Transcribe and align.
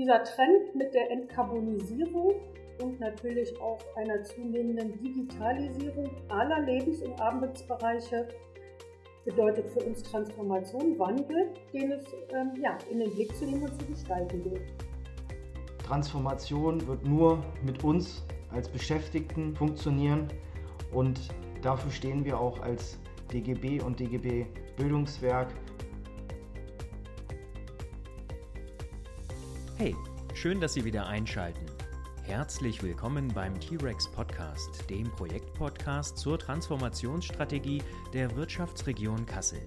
Dieser 0.00 0.24
Trend 0.24 0.74
mit 0.74 0.94
der 0.94 1.10
Entkarbonisierung 1.10 2.32
und 2.80 2.98
natürlich 3.00 3.54
auch 3.60 3.78
einer 3.96 4.22
zunehmenden 4.22 4.98
Digitalisierung 4.98 6.08
aller 6.30 6.60
Lebens- 6.60 7.02
und 7.02 7.20
Arbeitsbereiche 7.20 8.26
bedeutet 9.26 9.68
für 9.68 9.80
uns 9.80 10.02
Transformation, 10.02 10.98
Wandel, 10.98 11.52
den 11.74 11.92
es 11.92 12.06
ähm, 12.30 12.52
ja, 12.62 12.78
in 12.90 13.00
den 13.00 13.10
Blick 13.10 13.36
zu 13.36 13.44
nehmen 13.44 13.64
und 13.64 13.78
zu 13.78 13.86
gestalten 13.88 14.42
gilt. 14.42 14.72
Transformation 15.86 16.86
wird 16.86 17.04
nur 17.04 17.44
mit 17.62 17.84
uns 17.84 18.24
als 18.52 18.70
Beschäftigten 18.70 19.54
funktionieren 19.54 20.28
und 20.94 21.20
dafür 21.60 21.90
stehen 21.90 22.24
wir 22.24 22.40
auch 22.40 22.58
als 22.62 22.98
DGB 23.30 23.82
und 23.82 24.00
DGB 24.00 24.46
Bildungswerk. 24.78 25.48
Hey, 29.80 29.96
schön, 30.34 30.60
dass 30.60 30.74
Sie 30.74 30.84
wieder 30.84 31.06
einschalten. 31.06 31.64
Herzlich 32.24 32.82
willkommen 32.82 33.28
beim 33.28 33.58
T-Rex 33.58 34.12
Podcast, 34.12 34.90
dem 34.90 35.10
Projektpodcast 35.12 36.18
zur 36.18 36.38
Transformationsstrategie 36.38 37.82
der 38.12 38.36
Wirtschaftsregion 38.36 39.24
Kassel. 39.24 39.64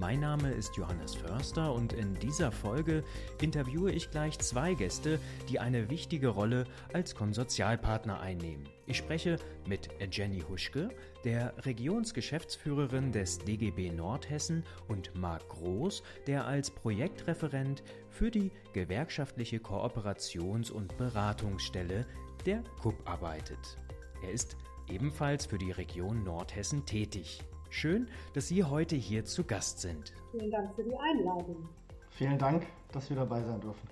Mein 0.00 0.20
Name 0.20 0.50
ist 0.50 0.78
Johannes 0.78 1.14
Förster 1.14 1.74
und 1.74 1.92
in 1.92 2.14
dieser 2.14 2.50
Folge 2.52 3.04
interviewe 3.42 3.92
ich 3.92 4.10
gleich 4.10 4.38
zwei 4.38 4.72
Gäste, 4.72 5.20
die 5.50 5.60
eine 5.60 5.90
wichtige 5.90 6.28
Rolle 6.28 6.64
als 6.94 7.14
Konsortialpartner 7.14 8.18
einnehmen. 8.18 8.66
Ich 8.86 8.96
spreche 8.96 9.36
mit 9.66 9.90
Jenny 10.10 10.40
Huschke, 10.40 10.88
der 11.22 11.52
Regionsgeschäftsführerin 11.66 13.12
des 13.12 13.40
DGB 13.40 13.90
Nordhessen 13.90 14.64
und 14.88 15.14
Marc 15.16 15.46
Groß, 15.50 16.02
der 16.26 16.46
als 16.46 16.70
Projektreferent 16.70 17.82
für 18.08 18.30
die 18.30 18.52
gewerkschaftliche 18.72 19.58
Kooperations- 19.58 20.72
und 20.72 20.96
Beratungsstelle 20.96 22.06
der 22.46 22.64
KUB 22.80 23.06
arbeitet. 23.06 23.76
Er 24.22 24.30
ist 24.30 24.56
ebenfalls 24.88 25.44
für 25.44 25.58
die 25.58 25.72
Region 25.72 26.24
Nordhessen 26.24 26.86
tätig. 26.86 27.42
Schön, 27.70 28.08
dass 28.34 28.48
Sie 28.48 28.64
heute 28.64 28.96
hier 28.96 29.24
zu 29.24 29.44
Gast 29.44 29.80
sind. 29.80 30.12
Vielen 30.32 30.50
Dank 30.50 30.74
für 30.74 30.82
die 30.82 30.96
Einladung. 30.96 31.68
Vielen 32.10 32.36
Dank, 32.36 32.66
dass 32.92 33.08
wir 33.08 33.16
dabei 33.16 33.42
sein 33.44 33.60
dürfen. 33.60 33.88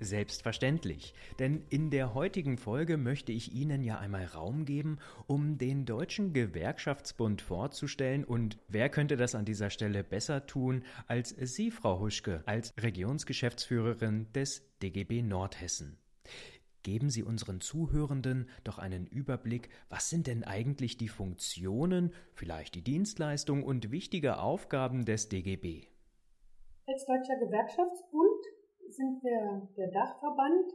Selbstverständlich, 0.00 1.14
denn 1.38 1.64
in 1.70 1.88
der 1.90 2.12
heutigen 2.12 2.58
Folge 2.58 2.98
möchte 2.98 3.32
ich 3.32 3.54
Ihnen 3.54 3.82
ja 3.82 3.98
einmal 3.98 4.26
Raum 4.26 4.66
geben, 4.66 4.98
um 5.26 5.56
den 5.56 5.86
Deutschen 5.86 6.34
Gewerkschaftsbund 6.34 7.40
vorzustellen 7.40 8.24
und 8.24 8.58
wer 8.68 8.90
könnte 8.90 9.16
das 9.16 9.34
an 9.34 9.46
dieser 9.46 9.70
Stelle 9.70 10.04
besser 10.04 10.46
tun 10.46 10.84
als 11.06 11.30
Sie, 11.30 11.70
Frau 11.70 12.00
Huschke, 12.00 12.42
als 12.44 12.74
Regionsgeschäftsführerin 12.76 14.30
des 14.34 14.62
DGB 14.82 15.22
Nordhessen. 15.22 15.96
Geben 16.84 17.08
Sie 17.08 17.22
unseren 17.22 17.62
Zuhörenden 17.62 18.46
doch 18.62 18.76
einen 18.78 19.06
Überblick, 19.06 19.70
was 19.88 20.10
sind 20.10 20.26
denn 20.26 20.44
eigentlich 20.44 20.98
die 20.98 21.08
Funktionen, 21.08 22.12
vielleicht 22.34 22.74
die 22.74 22.84
Dienstleistungen 22.84 23.64
und 23.64 23.90
wichtige 23.90 24.38
Aufgaben 24.38 25.06
des 25.06 25.30
DGB? 25.30 25.86
Als 26.86 27.06
Deutscher 27.06 27.38
Gewerkschaftsbund 27.40 28.44
sind 28.90 29.22
wir 29.24 29.66
der 29.78 29.90
Dachverband 29.92 30.72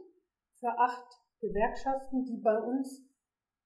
für 0.58 0.76
acht 0.76 1.06
Gewerkschaften, 1.40 2.24
die 2.24 2.42
bei 2.42 2.58
uns 2.58 3.06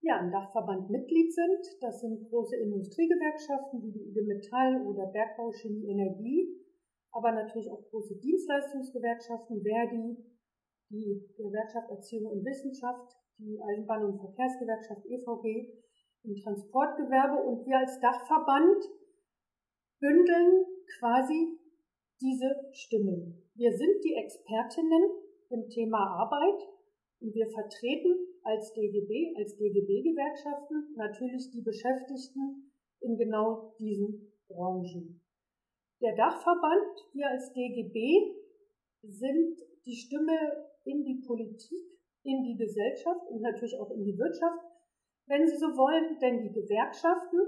ja, 0.03 0.21
im 0.21 0.31
Dachverband 0.31 0.91
Mitglied 0.91 1.33
sind. 1.33 1.65
Das 1.81 2.03
sind 2.03 2.29
große 2.29 2.57
Industriegewerkschaften 2.57 3.83
wie 3.83 3.93
die 3.93 4.11
IG 4.11 4.21
Metall 4.21 4.87
oder 4.87 5.07
Bergbau, 5.07 5.51
Chemie, 5.53 5.89
Energie, 5.89 6.47
aber 7.11 7.33
natürlich 7.33 7.71
auch 7.71 7.83
große 7.89 8.17
Dienstleistungsgewerkschaften, 8.17 9.63
Verdi, 9.63 10.34
die 10.95 11.27
Gewerkschaft 11.37 11.91
Erziehung 11.91 12.31
und 12.31 12.45
Wissenschaft, 12.45 13.17
die 13.39 13.61
Eisenbahn- 13.61 14.05
und 14.05 14.21
Verkehrsgewerkschaft 14.21 15.05
EVG 15.07 15.75
im 16.23 16.37
Transportgewerbe 16.37 17.43
und 17.43 17.67
wir 17.67 17.79
als 17.79 17.99
Dachverband 18.01 18.85
bündeln 20.01 20.65
quasi 20.99 21.59
diese 22.21 22.49
Stimmen. 22.73 23.43
Wir 23.55 23.73
sind 23.77 24.05
die 24.05 24.15
Expertinnen 24.15 25.03
im 25.51 25.69
Thema 25.69 25.99
Arbeit 25.99 26.63
und 27.21 27.35
wir 27.35 27.49
vertreten 27.51 28.15
als 28.45 28.73
DGB, 28.73 29.35
als 29.37 29.57
DGB-Gewerkschaften 29.57 30.95
natürlich 30.97 31.51
die 31.51 31.63
Beschäftigten 31.63 32.73
in 33.01 33.17
genau 33.17 33.75
diesen 33.79 34.33
Branchen. 34.49 35.21
Der 36.01 36.15
Dachverband, 36.15 37.09
wir 37.13 37.29
als 37.29 37.53
DGB 37.53 38.37
sind 39.03 39.59
die 39.87 39.97
Stimme 39.97 40.74
in 40.85 41.05
die 41.05 41.23
Politik, 41.27 42.01
in 42.23 42.43
die 42.45 42.57
Gesellschaft 42.57 43.27
und 43.31 43.41
natürlich 43.41 43.79
auch 43.79 43.91
in 43.91 44.05
die 44.05 44.19
Wirtschaft, 44.19 44.65
wenn 45.27 45.47
Sie 45.47 45.57
so 45.57 45.67
wollen, 45.77 46.19
denn 46.21 46.43
die 46.43 46.53
Gewerkschaften 46.53 47.39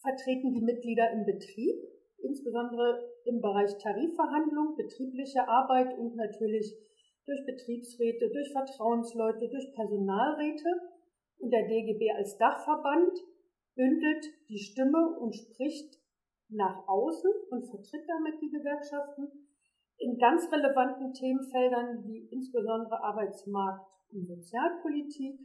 vertreten 0.00 0.52
die 0.52 0.60
Mitglieder 0.60 1.10
im 1.12 1.24
Betrieb, 1.24 1.76
insbesondere 2.18 3.14
im 3.24 3.40
Bereich 3.40 3.78
Tarifverhandlung, 3.78 4.76
betriebliche 4.76 5.46
Arbeit 5.46 5.96
und 5.98 6.16
natürlich 6.16 6.74
durch 7.26 7.46
Betriebsräte, 7.46 8.28
durch 8.30 8.52
Vertrauensleute, 8.52 9.48
durch 9.48 9.72
Personalräte. 9.72 10.68
Und 11.38 11.50
der 11.50 11.66
DGB 11.66 12.10
als 12.12 12.36
Dachverband 12.38 13.12
bündelt 13.74 14.26
die 14.48 14.58
Stimme 14.58 15.18
und 15.18 15.34
spricht 15.34 15.98
nach 16.48 16.86
außen 16.86 17.30
und 17.50 17.64
vertritt 17.64 18.04
damit 18.08 18.40
die 18.40 18.50
Gewerkschaften 18.50 19.28
in 19.98 20.18
ganz 20.18 20.50
relevanten 20.50 21.12
Themenfeldern 21.12 22.04
wie 22.04 22.28
insbesondere 22.30 23.02
Arbeitsmarkt 23.02 23.86
und 24.12 24.26
Sozialpolitik, 24.26 25.40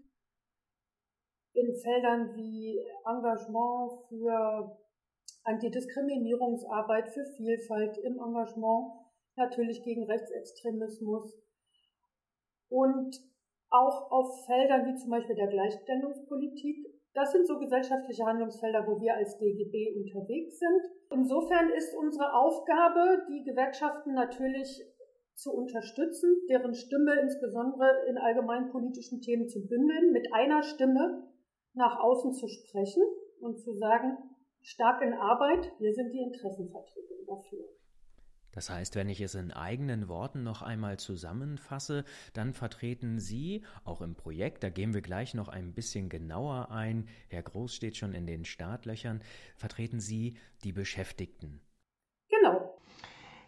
in 1.53 1.75
Feldern 1.75 2.35
wie 2.35 2.79
Engagement 3.05 3.91
für 4.07 4.77
Antidiskriminierungsarbeit, 5.43 7.09
für 7.09 7.25
Vielfalt 7.37 7.97
im 7.99 8.19
Engagement, 8.19 8.93
natürlich 9.35 9.83
gegen 9.83 10.03
Rechtsextremismus. 10.03 11.33
Und 12.69 13.15
auch 13.71 14.11
auf 14.11 14.45
Feldern 14.45 14.85
wie 14.85 14.95
zum 14.95 15.11
Beispiel 15.11 15.35
der 15.35 15.47
Gleichstellungspolitik 15.47 16.88
das 17.19 17.33
sind 17.33 17.45
so 17.45 17.59
gesellschaftliche 17.59 18.23
Handlungsfelder, 18.25 18.87
wo 18.87 19.01
wir 19.01 19.13
als 19.13 19.37
DGB 19.37 19.91
unterwegs 19.93 20.57
sind. 20.57 20.81
Insofern 21.11 21.69
ist 21.71 21.93
unsere 21.93 22.33
Aufgabe, 22.33 23.25
die 23.27 23.43
Gewerkschaften 23.43 24.13
natürlich 24.13 24.81
zu 25.35 25.51
unterstützen, 25.51 26.41
deren 26.49 26.73
Stimme 26.73 27.19
insbesondere 27.19 28.05
in 28.07 28.17
allgemeinpolitischen 28.17 29.19
Themen 29.19 29.49
zu 29.49 29.67
bündeln, 29.67 30.11
mit 30.11 30.33
einer 30.33 30.63
Stimme 30.63 31.27
nach 31.73 31.99
außen 31.99 32.31
zu 32.31 32.47
sprechen 32.47 33.03
und 33.41 33.59
zu 33.59 33.73
sagen, 33.73 34.17
stark 34.61 35.01
in 35.01 35.13
Arbeit, 35.13 35.73
wir 35.79 35.93
sind 35.93 36.13
die 36.13 36.21
Interessenvertretung 36.21 37.25
dafür. 37.27 37.78
Das 38.51 38.69
heißt, 38.69 38.95
wenn 38.95 39.09
ich 39.09 39.21
es 39.21 39.35
in 39.35 39.51
eigenen 39.51 40.07
Worten 40.07 40.43
noch 40.43 40.61
einmal 40.61 40.97
zusammenfasse, 40.97 42.03
dann 42.33 42.53
vertreten 42.53 43.19
Sie, 43.19 43.63
auch 43.83 44.01
im 44.01 44.15
Projekt, 44.15 44.63
da 44.63 44.69
gehen 44.69 44.93
wir 44.93 45.01
gleich 45.01 45.33
noch 45.33 45.47
ein 45.47 45.73
bisschen 45.73 46.09
genauer 46.09 46.71
ein, 46.71 47.07
Herr 47.29 47.43
Groß 47.43 47.73
steht 47.73 47.97
schon 47.97 48.13
in 48.13 48.25
den 48.25 48.45
Startlöchern, 48.45 49.21
vertreten 49.55 49.99
Sie 49.99 50.35
die 50.63 50.71
Beschäftigten. 50.71 51.61
Genau. 52.29 52.79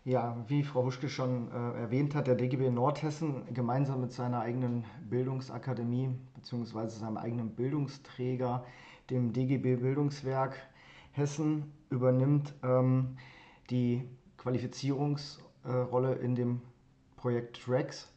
Ja, 0.03 0.43
wie 0.47 0.63
Frau 0.63 0.83
Huschke 0.83 1.09
schon 1.09 1.51
äh, 1.51 1.79
erwähnt 1.79 2.15
hat, 2.15 2.25
der 2.25 2.35
DGB 2.35 2.71
Nordhessen 2.71 3.53
gemeinsam 3.53 4.01
mit 4.01 4.11
seiner 4.11 4.39
eigenen 4.39 4.83
Bildungsakademie 5.09 6.09
bzw. 6.33 6.87
seinem 6.87 7.17
eigenen 7.17 7.55
Bildungsträger, 7.55 8.65
dem 9.09 9.31
DGB 9.31 9.75
Bildungswerk 9.75 10.55
Hessen, 11.11 11.73
übernimmt 11.89 12.53
ähm, 12.63 13.17
die 13.69 14.09
Qualifizierungsrolle 14.41 16.15
in 16.15 16.33
dem 16.33 16.61
Projekt 17.15 17.67
Rex 17.67 18.11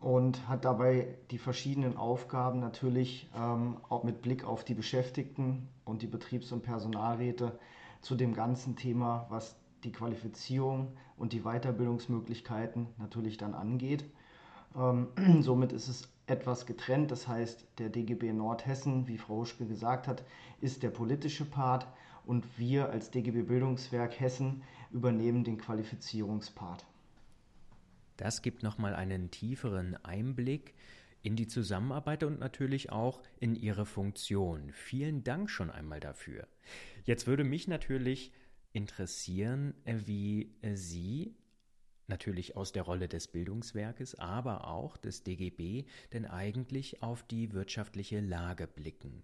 und 0.00 0.48
hat 0.48 0.64
dabei 0.64 1.14
die 1.30 1.36
verschiedenen 1.36 1.98
Aufgaben 1.98 2.58
natürlich 2.58 3.28
ähm, 3.36 3.76
auch 3.90 4.02
mit 4.02 4.22
Blick 4.22 4.44
auf 4.44 4.64
die 4.64 4.72
Beschäftigten 4.72 5.68
und 5.84 6.00
die 6.00 6.06
Betriebs- 6.06 6.52
und 6.52 6.62
Personalräte 6.62 7.58
zu 8.00 8.14
dem 8.14 8.32
ganzen 8.32 8.76
Thema, 8.76 9.26
was 9.28 9.54
die 9.84 9.92
Qualifizierung 9.92 10.96
und 11.18 11.34
die 11.34 11.42
Weiterbildungsmöglichkeiten 11.42 12.86
natürlich 12.96 13.36
dann 13.36 13.52
angeht. 13.52 14.04
Ähm, 14.74 15.08
somit 15.42 15.72
ist 15.72 15.88
es 15.88 16.08
etwas 16.26 16.64
getrennt, 16.64 17.10
das 17.10 17.28
heißt, 17.28 17.66
der 17.78 17.90
DGB 17.90 18.32
Nordhessen, 18.32 19.06
wie 19.06 19.18
Frau 19.18 19.40
Huschke 19.40 19.66
gesagt 19.66 20.08
hat, 20.08 20.24
ist 20.62 20.82
der 20.82 20.90
politische 20.90 21.44
Part 21.44 21.86
und 22.26 22.58
wir 22.58 22.90
als 22.90 23.10
DGB 23.10 23.42
Bildungswerk 23.42 24.18
Hessen 24.20 24.62
übernehmen 24.90 25.44
den 25.44 25.58
Qualifizierungspart. 25.58 26.84
Das 28.16 28.42
gibt 28.42 28.62
nochmal 28.62 28.94
einen 28.94 29.30
tieferen 29.30 29.96
Einblick 30.04 30.74
in 31.22 31.36
die 31.36 31.46
Zusammenarbeit 31.46 32.24
und 32.24 32.40
natürlich 32.40 32.90
auch 32.90 33.22
in 33.40 33.54
Ihre 33.54 33.86
Funktion. 33.86 34.70
Vielen 34.72 35.24
Dank 35.24 35.50
schon 35.50 35.70
einmal 35.70 36.00
dafür. 36.00 36.46
Jetzt 37.04 37.26
würde 37.26 37.44
mich 37.44 37.68
natürlich 37.68 38.32
interessieren, 38.72 39.74
wie 39.84 40.54
Sie 40.74 41.34
natürlich 42.08 42.56
aus 42.56 42.72
der 42.72 42.82
Rolle 42.82 43.08
des 43.08 43.28
Bildungswerkes, 43.28 44.16
aber 44.16 44.66
auch 44.68 44.96
des 44.96 45.22
DGB, 45.22 45.84
denn 46.12 46.26
eigentlich 46.26 47.02
auf 47.02 47.22
die 47.22 47.52
wirtschaftliche 47.52 48.20
Lage 48.20 48.66
blicken. 48.66 49.22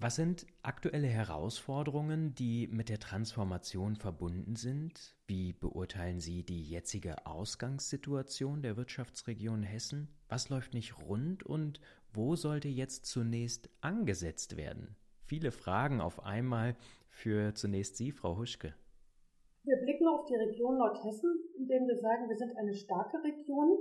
Was 0.00 0.14
sind 0.14 0.46
aktuelle 0.62 1.08
Herausforderungen, 1.08 2.32
die 2.36 2.68
mit 2.68 2.88
der 2.88 3.00
Transformation 3.00 3.96
verbunden 3.96 4.54
sind? 4.54 5.16
Wie 5.26 5.52
beurteilen 5.52 6.20
Sie 6.20 6.44
die 6.44 6.62
jetzige 6.62 7.26
Ausgangssituation 7.26 8.62
der 8.62 8.76
Wirtschaftsregion 8.76 9.64
Hessen? 9.64 10.06
Was 10.28 10.50
läuft 10.50 10.72
nicht 10.72 11.00
rund 11.00 11.42
und 11.42 11.80
wo 12.12 12.36
sollte 12.36 12.68
jetzt 12.68 13.06
zunächst 13.06 13.70
angesetzt 13.80 14.56
werden? 14.56 14.94
Viele 15.24 15.50
Fragen 15.50 16.00
auf 16.00 16.24
einmal 16.24 16.76
für 17.08 17.56
zunächst 17.56 17.96
Sie, 17.96 18.12
Frau 18.12 18.38
Huschke. 18.38 18.74
Wir 19.64 19.78
blicken 19.78 20.06
auf 20.06 20.26
die 20.26 20.36
Region 20.36 20.78
Nordhessen, 20.78 21.40
indem 21.58 21.88
wir 21.88 21.96
sagen, 21.96 22.28
wir 22.28 22.36
sind 22.36 22.56
eine 22.56 22.74
starke 22.74 23.16
Region. 23.24 23.76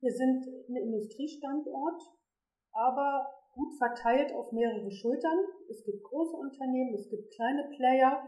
Wir 0.00 0.12
sind 0.12 0.46
ein 0.68 0.76
Industriestandort, 0.76 2.02
aber 2.70 3.43
gut 3.54 3.74
verteilt 3.78 4.32
auf 4.34 4.52
mehrere 4.52 4.90
Schultern. 4.90 5.38
Es 5.70 5.84
gibt 5.84 6.02
große 6.02 6.36
Unternehmen, 6.36 6.94
es 6.94 7.08
gibt 7.08 7.32
kleine 7.34 7.68
Player, 7.76 8.22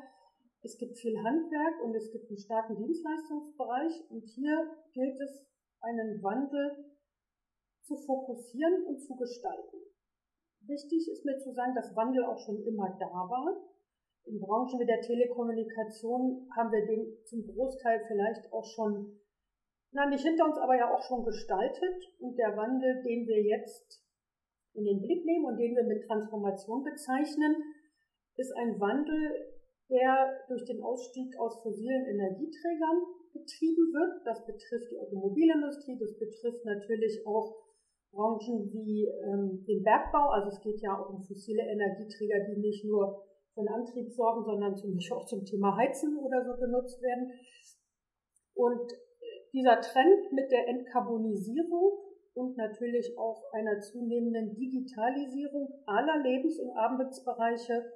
es 0.63 0.79
gibt 0.79 0.99
viel 0.99 1.17
Handwerk 1.23 1.83
und 1.85 1.95
es 1.95 2.11
gibt 2.11 2.29
einen 2.29 2.39
starken 2.39 2.77
Dienstleistungsbereich. 2.77 4.11
Und 4.11 4.25
hier 4.25 4.71
gilt 4.93 5.21
es, 5.21 5.47
einen 5.81 6.23
Wandel 6.23 6.97
zu 7.83 7.97
fokussieren 7.97 8.85
und 8.87 8.99
zu 9.01 9.15
gestalten. 9.15 9.77
Wichtig 10.63 11.09
ist 11.13 11.25
mir 11.25 11.39
zu 11.39 11.53
sagen, 11.53 11.75
dass 11.75 11.95
Wandel 11.95 12.25
auch 12.25 12.39
schon 12.39 12.61
immer 12.65 12.97
da 12.99 13.07
war. 13.07 13.63
In 14.25 14.41
Branchen 14.41 14.81
wie 14.81 14.87
der 14.87 15.01
Telekommunikation 15.01 16.49
haben 16.57 16.73
wir 16.73 16.85
den 16.85 17.17
zum 17.25 17.47
Großteil 17.47 18.03
vielleicht 18.09 18.53
auch 18.53 18.65
schon, 18.65 19.21
na 19.93 20.07
nicht 20.07 20.25
hinter 20.25 20.47
uns, 20.47 20.59
aber 20.59 20.77
ja 20.77 20.93
auch 20.93 21.03
schon 21.03 21.25
gestaltet. 21.25 22.03
Und 22.19 22.37
der 22.37 22.57
Wandel, 22.57 23.03
den 23.05 23.29
wir 23.29 23.41
jetzt 23.41 24.03
in 24.77 24.85
den 24.85 25.01
Blick 25.01 25.25
nehmen 25.25 25.47
und 25.47 25.57
den 25.57 25.75
wir 25.75 25.85
mit 25.85 26.05
Transformation 26.07 26.85
bezeichnen, 26.85 27.57
ist 28.37 28.53
ein 28.57 28.79
Wandel, 28.79 29.57
der 29.89 30.45
durch 30.49 30.65
den 30.65 30.83
Ausstieg 30.83 31.37
aus 31.39 31.63
fossilen 31.63 32.05
Energieträgern 32.07 32.99
betrieben 33.33 33.93
wird. 33.93 34.27
Das 34.27 34.45
betrifft 34.45 34.91
die 34.91 34.99
Automobilindustrie, 34.99 35.99
das 35.99 36.19
betrifft 36.19 36.65
natürlich 36.65 37.25
auch 37.27 37.67
Branchen 38.13 38.71
wie 38.73 39.07
ähm, 39.07 39.65
den 39.67 39.83
Bergbau. 39.83 40.31
Also 40.31 40.49
es 40.49 40.61
geht 40.61 40.81
ja 40.81 40.97
auch 40.99 41.11
um 41.11 41.23
fossile 41.23 41.63
Energieträger, 41.63 42.45
die 42.51 42.61
nicht 42.61 42.85
nur 42.85 43.25
für 43.55 43.61
den 43.61 43.69
Antrieb 43.69 44.11
sorgen, 44.11 44.45
sondern 44.45 44.77
zum 44.77 44.95
Beispiel 44.95 45.17
auch 45.17 45.27
zum 45.27 45.45
Thema 45.45 45.77
Heizen 45.77 46.19
oder 46.19 46.45
so 46.45 46.57
genutzt 46.61 47.01
werden. 47.03 47.31
Und 48.55 48.93
dieser 49.53 49.81
Trend 49.81 50.33
mit 50.33 50.51
der 50.51 50.69
Entkarbonisierung 50.69 52.06
und 52.37 52.57
natürlich 52.57 53.17
auch 53.19 53.51
einer 53.53 53.81
zunehmenden 53.81 54.55
Digitalisierung 54.55 55.73
aller 55.87 56.23
Lebens- 56.23 56.61
und 56.61 56.71
Arbeitsbereiche 56.77 57.93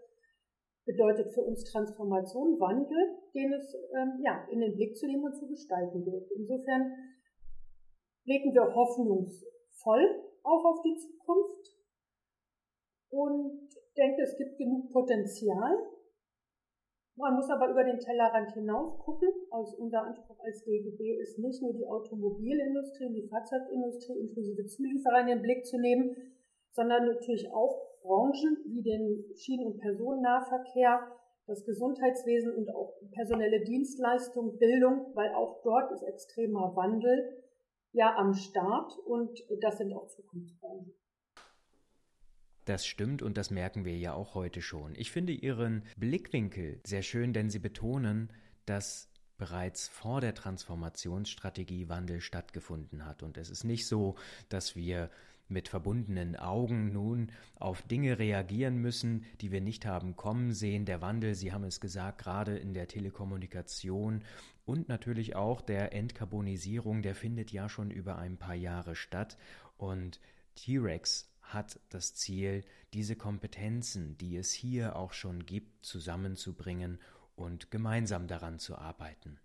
bedeutet 0.87 1.33
für 1.35 1.43
uns 1.43 1.63
Transformation, 1.71 2.59
Wandel, 2.59 3.19
den 3.35 3.53
es 3.53 3.75
ähm, 3.95 4.19
ja, 4.25 4.49
in 4.51 4.61
den 4.61 4.75
Blick 4.75 4.97
zu 4.97 5.07
nehmen 5.07 5.25
und 5.25 5.37
zu 5.37 5.47
gestalten 5.47 6.03
gilt. 6.03 6.31
Insofern 6.35 6.91
blicken 8.25 8.55
wir 8.55 8.75
hoffnungsvoll 8.75 10.25
auch 10.43 10.65
auf 10.65 10.83
die 10.83 10.97
Zukunft 10.97 11.77
und 13.11 13.69
denke, 13.97 14.23
es 14.23 14.37
gibt 14.39 14.57
genug 14.57 14.91
Potenzial, 14.91 15.77
man 17.17 17.35
muss 17.35 17.51
aber 17.51 17.69
über 17.69 17.85
den 17.85 17.99
Tellerrand 17.99 18.53
hinaus 18.53 18.99
gucken. 18.99 19.29
Also 19.51 19.77
unser 19.77 20.03
Anspruch 20.03 20.39
als 20.41 20.65
DGB 20.65 21.19
ist 21.21 21.39
nicht 21.39 21.61
nur 21.63 21.73
die 21.73 21.87
Automobilindustrie 21.87 23.07
und 23.07 23.15
die 23.15 23.29
Fahrzeugindustrie 23.29 24.19
inklusive 24.19 24.65
Zulieferer 24.67 25.21
in 25.21 25.27
den 25.27 25.43
Blick 25.43 25.67
zu 25.67 25.79
nehmen, 25.79 26.17
sondern 26.73 27.07
natürlich 27.07 27.53
auch 27.53 27.91
Branchen 28.03 28.57
wie 28.67 28.83
den 28.83 29.25
Schienen- 29.37 29.67
und 29.67 29.81
Personennahverkehr, 29.81 31.01
das 31.47 31.65
Gesundheitswesen 31.65 32.55
und 32.55 32.75
auch 32.75 32.95
personelle 33.13 33.61
Dienstleistung, 33.65 34.57
Bildung, 34.59 35.07
weil 35.15 35.35
auch 35.35 35.63
dort 35.63 35.91
ist 35.93 36.03
extremer 36.03 36.75
Wandel 36.77 37.43
ja 37.93 38.15
am 38.17 38.35
Start 38.35 38.97
und 39.05 39.45
das 39.61 39.79
sind 39.79 39.93
auch 39.93 40.07
Zukunftsbranchen. 40.07 40.95
Das 42.65 42.87
stimmt 42.87 43.23
und 43.23 43.37
das 43.37 43.51
merken 43.51 43.85
wir 43.85 43.97
ja 43.97 44.13
auch 44.13 44.35
heute 44.35 44.63
schon. 44.63 44.95
Ich 44.97 45.11
finde 45.11 45.33
Ihren 45.33 45.83
Blickwinkel 45.97 46.81
sehr 46.85 47.03
schön, 47.03 47.33
denn 47.33 47.51
Sie 47.51 47.59
betonen, 47.59 48.33
dass 48.67 49.09
bereits 49.39 49.89
vor 49.89 50.21
der 50.21 50.35
Transformationsstrategie 50.35 51.89
Wandel 51.89 52.21
stattgefunden 52.21 53.07
hat. 53.07 53.23
Und 53.23 53.39
es 53.39 53.49
ist 53.49 53.65
nicht 53.65 53.87
so, 53.87 54.17
dass 54.51 54.77
wir 54.77 55.11
mit 55.49 55.69
verbundenen 55.69 56.37
Augen 56.37 56.93
nun 56.93 57.33
auf 57.57 57.83
Dinge 57.83 58.19
reagieren 58.19 58.77
müssen, 58.77 59.25
die 59.41 59.51
wir 59.51 59.61
nicht 59.61 59.87
haben 59.87 60.15
kommen 60.15 60.53
sehen. 60.53 60.85
Der 60.85 61.01
Wandel, 61.01 61.35
Sie 61.35 61.53
haben 61.53 61.65
es 61.65 61.81
gesagt, 61.81 62.19
gerade 62.19 62.57
in 62.57 62.73
der 62.73 62.87
Telekommunikation 62.87 64.23
und 64.65 64.89
natürlich 64.89 65.35
auch 65.35 65.61
der 65.61 65.93
Entkarbonisierung, 65.93 67.03
der 67.03 67.15
findet 67.15 67.51
ja 67.51 67.69
schon 67.69 67.91
über 67.91 68.19
ein 68.19 68.37
paar 68.37 68.55
Jahre 68.55 68.95
statt. 68.95 69.37
Und 69.77 70.21
T-Rex 70.55 71.30
hat 71.53 71.81
das 71.89 72.15
Ziel, 72.15 72.65
diese 72.93 73.17
Kompetenzen, 73.17 74.17
die 74.19 74.37
es 74.37 74.53
hier 74.53 74.97
auch 74.97 75.13
schon 75.13 75.47
gibt, 75.47 75.85
zusammenzubringen 75.85 76.99
und 77.37 77.71
gemeinsam 77.71 78.27
daran 78.27 78.59
zu 78.59 78.77
arbeiten. 78.77 79.39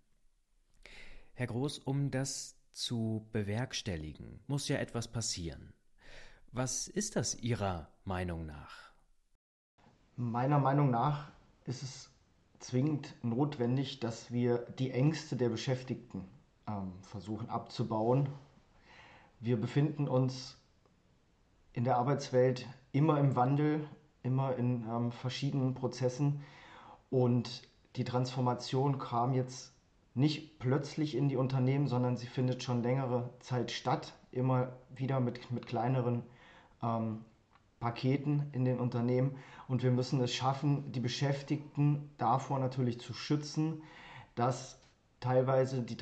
Herr 1.34 1.46
Groß, 1.46 1.78
um 1.80 2.10
das 2.10 2.56
zu 2.72 3.26
bewerkstelligen, 3.32 4.40
muss 4.46 4.68
ja 4.68 4.76
etwas 4.76 5.08
passieren. 5.08 5.72
Was 6.52 6.88
ist 6.88 7.16
das 7.16 7.34
Ihrer 7.34 7.90
Meinung 8.04 8.46
nach? 8.46 8.92
Meiner 10.16 10.58
Meinung 10.58 10.90
nach 10.90 11.30
ist 11.64 11.82
es 11.82 12.10
zwingend 12.58 13.14
notwendig, 13.22 14.00
dass 14.00 14.30
wir 14.30 14.58
die 14.78 14.90
Ängste 14.90 15.36
der 15.36 15.50
Beschäftigten 15.50 16.24
ähm, 16.66 16.92
versuchen 17.02 17.50
abzubauen. 17.50 18.28
Wir 19.40 19.60
befinden 19.60 20.08
uns 20.08 20.56
in 21.76 21.84
der 21.84 21.98
Arbeitswelt 21.98 22.66
immer 22.90 23.20
im 23.20 23.36
Wandel, 23.36 23.86
immer 24.22 24.56
in 24.56 24.84
ähm, 24.88 25.12
verschiedenen 25.12 25.74
Prozessen. 25.74 26.40
Und 27.10 27.62
die 27.96 28.04
Transformation 28.04 28.98
kam 28.98 29.34
jetzt 29.34 29.72
nicht 30.14 30.58
plötzlich 30.58 31.14
in 31.14 31.28
die 31.28 31.36
Unternehmen, 31.36 31.86
sondern 31.86 32.16
sie 32.16 32.26
findet 32.26 32.62
schon 32.62 32.82
längere 32.82 33.30
Zeit 33.40 33.70
statt, 33.70 34.14
immer 34.32 34.72
wieder 34.94 35.20
mit, 35.20 35.50
mit 35.50 35.66
kleineren 35.66 36.22
ähm, 36.82 37.24
Paketen 37.78 38.48
in 38.52 38.64
den 38.64 38.80
Unternehmen. 38.80 39.36
Und 39.68 39.82
wir 39.82 39.90
müssen 39.90 40.18
es 40.22 40.34
schaffen, 40.34 40.90
die 40.92 41.00
Beschäftigten 41.00 42.10
davor 42.16 42.58
natürlich 42.58 43.00
zu 43.00 43.12
schützen, 43.12 43.82
dass 44.34 44.80
teilweise 45.20 45.82
die 45.82 45.98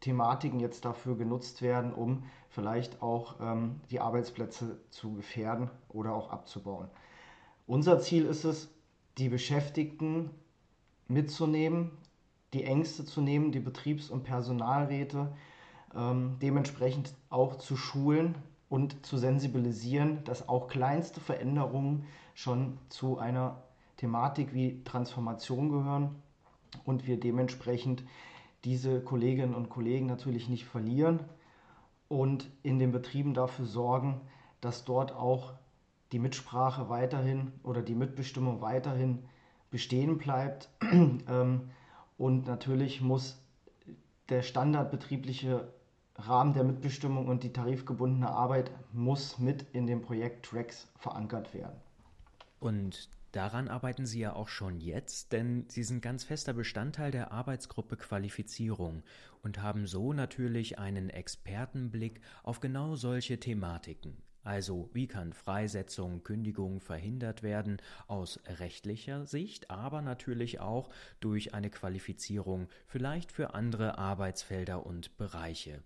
Transformationsthematiken 0.00 0.60
jetzt 0.60 0.84
dafür 0.84 1.16
genutzt 1.16 1.60
werden, 1.60 1.92
um 1.92 2.24
vielleicht 2.48 3.02
auch 3.02 3.36
ähm, 3.40 3.80
die 3.90 4.00
Arbeitsplätze 4.00 4.80
zu 4.90 5.12
gefährden 5.12 5.70
oder 5.90 6.14
auch 6.14 6.30
abzubauen. 6.30 6.88
Unser 7.66 8.00
Ziel 8.00 8.24
ist 8.24 8.44
es, 8.44 8.68
die 9.18 9.28
Beschäftigten 9.28 10.30
mitzunehmen, 11.06 11.90
die 12.54 12.64
Ängste 12.64 13.04
zu 13.04 13.20
nehmen, 13.20 13.52
die 13.52 13.60
Betriebs- 13.60 14.10
und 14.10 14.24
Personalräte 14.24 15.32
ähm, 15.94 16.36
dementsprechend 16.40 17.12
auch 17.28 17.56
zu 17.56 17.76
schulen 17.76 18.34
und 18.70 19.04
zu 19.04 19.18
sensibilisieren, 19.18 20.24
dass 20.24 20.48
auch 20.48 20.68
kleinste 20.68 21.20
Veränderungen 21.20 22.06
schon 22.34 22.78
zu 22.88 23.18
einer 23.18 23.62
Thematik 23.98 24.54
wie 24.54 24.82
Transformation 24.84 25.68
gehören 25.68 26.14
und 26.84 27.06
wir 27.06 27.20
dementsprechend 27.20 28.02
diese 28.64 29.00
Kolleginnen 29.00 29.54
und 29.54 29.68
Kollegen 29.68 30.06
natürlich 30.06 30.48
nicht 30.48 30.64
verlieren, 30.64 31.20
und 32.10 32.50
in 32.64 32.80
den 32.80 32.90
Betrieben 32.90 33.34
dafür 33.34 33.66
sorgen, 33.66 34.20
dass 34.60 34.84
dort 34.84 35.12
auch 35.12 35.54
die 36.10 36.18
Mitsprache 36.18 36.88
weiterhin 36.88 37.52
oder 37.62 37.82
die 37.82 37.94
Mitbestimmung 37.94 38.60
weiterhin 38.60 39.22
bestehen 39.70 40.18
bleibt. 40.18 40.68
Ähm, 41.28 41.70
und 42.18 42.46
natürlich 42.46 43.00
muss 43.00 43.40
der 44.28 44.42
standardbetriebliche 44.42 45.72
Rahmen 46.16 46.52
der 46.52 46.64
Mitbestimmung 46.64 47.28
und 47.28 47.44
die 47.44 47.52
tarifgebundene 47.52 48.28
Arbeit 48.28 48.70
muss 48.92 49.38
mit 49.38 49.64
in 49.72 49.86
dem 49.86 50.02
Projekt 50.02 50.44
Tracks 50.44 50.88
verankert 50.98 51.54
werden. 51.54 51.80
Und 52.58 53.08
Daran 53.32 53.68
arbeiten 53.68 54.06
Sie 54.06 54.20
ja 54.20 54.32
auch 54.34 54.48
schon 54.48 54.80
jetzt, 54.80 55.32
denn 55.32 55.64
Sie 55.68 55.84
sind 55.84 56.02
ganz 56.02 56.24
fester 56.24 56.52
Bestandteil 56.52 57.12
der 57.12 57.30
Arbeitsgruppe 57.30 57.96
Qualifizierung 57.96 59.04
und 59.42 59.62
haben 59.62 59.86
so 59.86 60.12
natürlich 60.12 60.78
einen 60.80 61.10
Expertenblick 61.10 62.20
auf 62.42 62.58
genau 62.58 62.96
solche 62.96 63.38
Thematiken. 63.38 64.16
Also 64.42 64.88
wie 64.94 65.06
kann 65.06 65.32
Freisetzung, 65.32 66.24
Kündigung 66.24 66.80
verhindert 66.80 67.42
werden 67.42 67.76
aus 68.08 68.40
rechtlicher 68.46 69.26
Sicht, 69.26 69.70
aber 69.70 70.02
natürlich 70.02 70.60
auch 70.60 70.88
durch 71.20 71.54
eine 71.54 71.70
Qualifizierung 71.70 72.68
vielleicht 72.86 73.32
für 73.32 73.54
andere 73.54 73.98
Arbeitsfelder 73.98 74.86
und 74.86 75.16
Bereiche. 75.18 75.82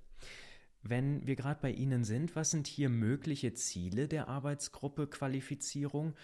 Wenn 0.87 1.27
wir 1.27 1.35
gerade 1.35 1.61
bei 1.63 1.71
Ihnen 1.71 2.05
sind, 2.05 2.37
was 2.37 2.51
sind 2.51 2.67
hier 2.67 2.91
mögliche 2.91 3.55
Ziele 3.55 4.07
der 4.07 4.29
Arbeitsgruppe 4.29 5.07
Qualifizierung 5.07 6.15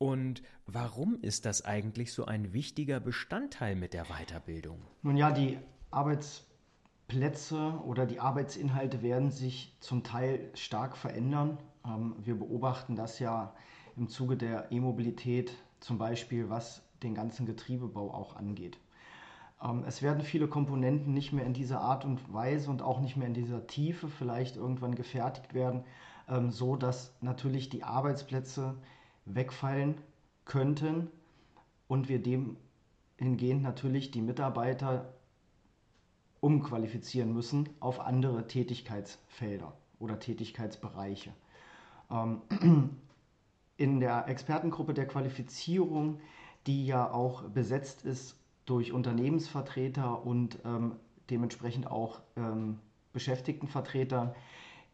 und 0.00 0.42
warum 0.66 1.18
ist 1.20 1.44
das 1.44 1.62
eigentlich 1.62 2.14
so 2.14 2.24
ein 2.24 2.54
wichtiger 2.54 3.00
Bestandteil 3.00 3.76
mit 3.76 3.92
der 3.92 4.06
Weiterbildung? 4.06 4.80
Nun 5.02 5.18
ja, 5.18 5.30
die 5.30 5.58
Arbeitsplätze 5.90 7.74
oder 7.84 8.06
die 8.06 8.18
Arbeitsinhalte 8.18 9.02
werden 9.02 9.30
sich 9.30 9.76
zum 9.80 10.02
Teil 10.02 10.50
stark 10.54 10.96
verändern. 10.96 11.58
Ähm, 11.84 12.14
wir 12.18 12.34
beobachten 12.38 12.96
das 12.96 13.18
ja 13.18 13.54
im 13.94 14.08
Zuge 14.08 14.38
der 14.38 14.72
E-Mobilität, 14.72 15.52
zum 15.80 15.98
Beispiel 15.98 16.48
was 16.48 16.82
den 17.02 17.14
ganzen 17.14 17.44
Getriebebau 17.44 18.10
auch 18.10 18.36
angeht. 18.36 18.78
Ähm, 19.62 19.84
es 19.86 20.00
werden 20.00 20.22
viele 20.22 20.48
Komponenten 20.48 21.12
nicht 21.12 21.34
mehr 21.34 21.44
in 21.44 21.52
dieser 21.52 21.82
Art 21.82 22.06
und 22.06 22.32
Weise 22.32 22.70
und 22.70 22.80
auch 22.80 23.00
nicht 23.00 23.18
mehr 23.18 23.26
in 23.26 23.34
dieser 23.34 23.66
Tiefe 23.66 24.08
vielleicht 24.08 24.56
irgendwann 24.56 24.94
gefertigt 24.94 25.52
werden, 25.52 25.84
ähm, 26.26 26.50
so 26.50 26.76
dass 26.76 27.12
natürlich 27.20 27.68
die 27.68 27.84
Arbeitsplätze 27.84 28.76
wegfallen 29.34 29.96
könnten 30.44 31.08
und 31.88 32.08
wir 32.08 32.22
dem 32.22 32.56
hingehend 33.16 33.62
natürlich 33.62 34.10
die 34.10 34.22
Mitarbeiter 34.22 35.12
umqualifizieren 36.40 37.32
müssen 37.32 37.68
auf 37.80 38.00
andere 38.00 38.46
Tätigkeitsfelder 38.46 39.72
oder 39.98 40.18
Tätigkeitsbereiche. 40.18 41.32
Ähm, 42.10 42.42
in 43.76 44.00
der 44.00 44.28
Expertengruppe 44.28 44.94
der 44.94 45.06
Qualifizierung, 45.06 46.20
die 46.66 46.86
ja 46.86 47.10
auch 47.10 47.42
besetzt 47.42 48.04
ist 48.04 48.36
durch 48.66 48.92
Unternehmensvertreter 48.92 50.24
und 50.24 50.58
ähm, 50.64 50.96
dementsprechend 51.28 51.86
auch 51.86 52.20
ähm, 52.36 52.78
Beschäftigtenvertreter, 53.12 54.34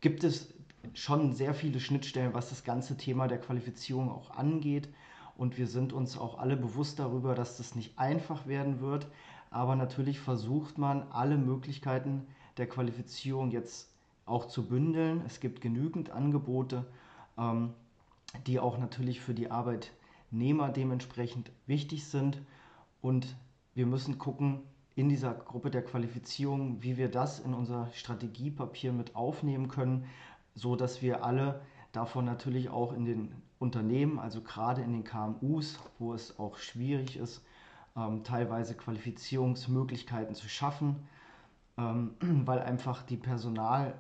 gibt 0.00 0.24
es 0.24 0.54
schon 0.94 1.32
sehr 1.34 1.54
viele 1.54 1.80
Schnittstellen, 1.80 2.34
was 2.34 2.50
das 2.50 2.64
ganze 2.64 2.96
Thema 2.96 3.28
der 3.28 3.40
Qualifizierung 3.40 4.10
auch 4.10 4.30
angeht. 4.30 4.88
Und 5.36 5.58
wir 5.58 5.66
sind 5.66 5.92
uns 5.92 6.16
auch 6.16 6.38
alle 6.38 6.56
bewusst 6.56 6.98
darüber, 6.98 7.34
dass 7.34 7.56
das 7.58 7.74
nicht 7.74 7.98
einfach 7.98 8.46
werden 8.46 8.80
wird. 8.80 9.06
Aber 9.50 9.76
natürlich 9.76 10.18
versucht 10.18 10.78
man, 10.78 11.02
alle 11.10 11.36
Möglichkeiten 11.36 12.26
der 12.56 12.68
Qualifizierung 12.68 13.50
jetzt 13.50 13.90
auch 14.24 14.46
zu 14.46 14.66
bündeln. 14.66 15.22
Es 15.26 15.40
gibt 15.40 15.60
genügend 15.60 16.10
Angebote, 16.10 16.84
ähm, 17.38 17.74
die 18.46 18.58
auch 18.58 18.78
natürlich 18.78 19.20
für 19.20 19.34
die 19.34 19.50
Arbeitnehmer 19.50 20.70
dementsprechend 20.70 21.50
wichtig 21.66 22.06
sind. 22.06 22.40
Und 23.00 23.36
wir 23.74 23.86
müssen 23.86 24.18
gucken 24.18 24.62
in 24.96 25.10
dieser 25.10 25.34
Gruppe 25.34 25.70
der 25.70 25.84
Qualifizierung, 25.84 26.82
wie 26.82 26.96
wir 26.96 27.10
das 27.10 27.38
in 27.38 27.52
unser 27.52 27.90
Strategiepapier 27.92 28.92
mit 28.92 29.14
aufnehmen 29.14 29.68
können, 29.68 30.06
so 30.56 30.74
dass 30.74 31.02
wir 31.02 31.24
alle 31.24 31.60
davon 31.92 32.24
natürlich 32.24 32.68
auch 32.70 32.92
in 32.92 33.04
den 33.04 33.42
Unternehmen, 33.58 34.18
also 34.18 34.42
gerade 34.42 34.82
in 34.82 34.92
den 34.92 35.04
KMUs, 35.04 35.78
wo 35.98 36.12
es 36.12 36.38
auch 36.38 36.56
schwierig 36.58 37.16
ist, 37.16 37.42
ähm, 37.96 38.24
teilweise 38.24 38.74
Qualifizierungsmöglichkeiten 38.74 40.34
zu 40.34 40.48
schaffen, 40.48 41.06
ähm, 41.78 42.14
weil 42.20 42.60
einfach 42.60 43.02
die 43.02 43.16
Personaldecke 43.16 43.96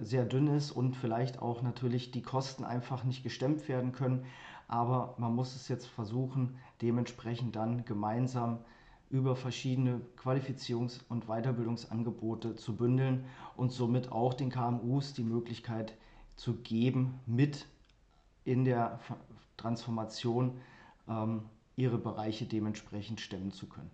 sehr 0.00 0.24
dünn 0.24 0.48
ist 0.48 0.72
und 0.72 0.96
vielleicht 0.96 1.40
auch 1.40 1.62
natürlich 1.62 2.10
die 2.10 2.22
Kosten 2.22 2.64
einfach 2.64 3.04
nicht 3.04 3.22
gestemmt 3.22 3.68
werden 3.68 3.92
können. 3.92 4.26
Aber 4.68 5.14
man 5.18 5.34
muss 5.34 5.54
es 5.54 5.68
jetzt 5.68 5.86
versuchen, 5.86 6.58
dementsprechend 6.80 7.56
dann 7.56 7.84
gemeinsam 7.84 8.58
über 9.12 9.36
verschiedene 9.36 10.00
Qualifizierungs- 10.16 11.00
und 11.10 11.26
Weiterbildungsangebote 11.26 12.56
zu 12.56 12.74
bündeln 12.74 13.26
und 13.56 13.70
somit 13.70 14.10
auch 14.10 14.32
den 14.32 14.48
KMUs 14.48 15.12
die 15.12 15.22
Möglichkeit 15.22 15.92
zu 16.34 16.54
geben, 16.54 17.20
mit 17.26 17.66
in 18.44 18.64
der 18.64 18.98
Transformation 19.58 20.58
ähm, 21.06 21.42
ihre 21.76 21.98
Bereiche 21.98 22.46
dementsprechend 22.46 23.20
stemmen 23.20 23.52
zu 23.52 23.66
können. 23.66 23.90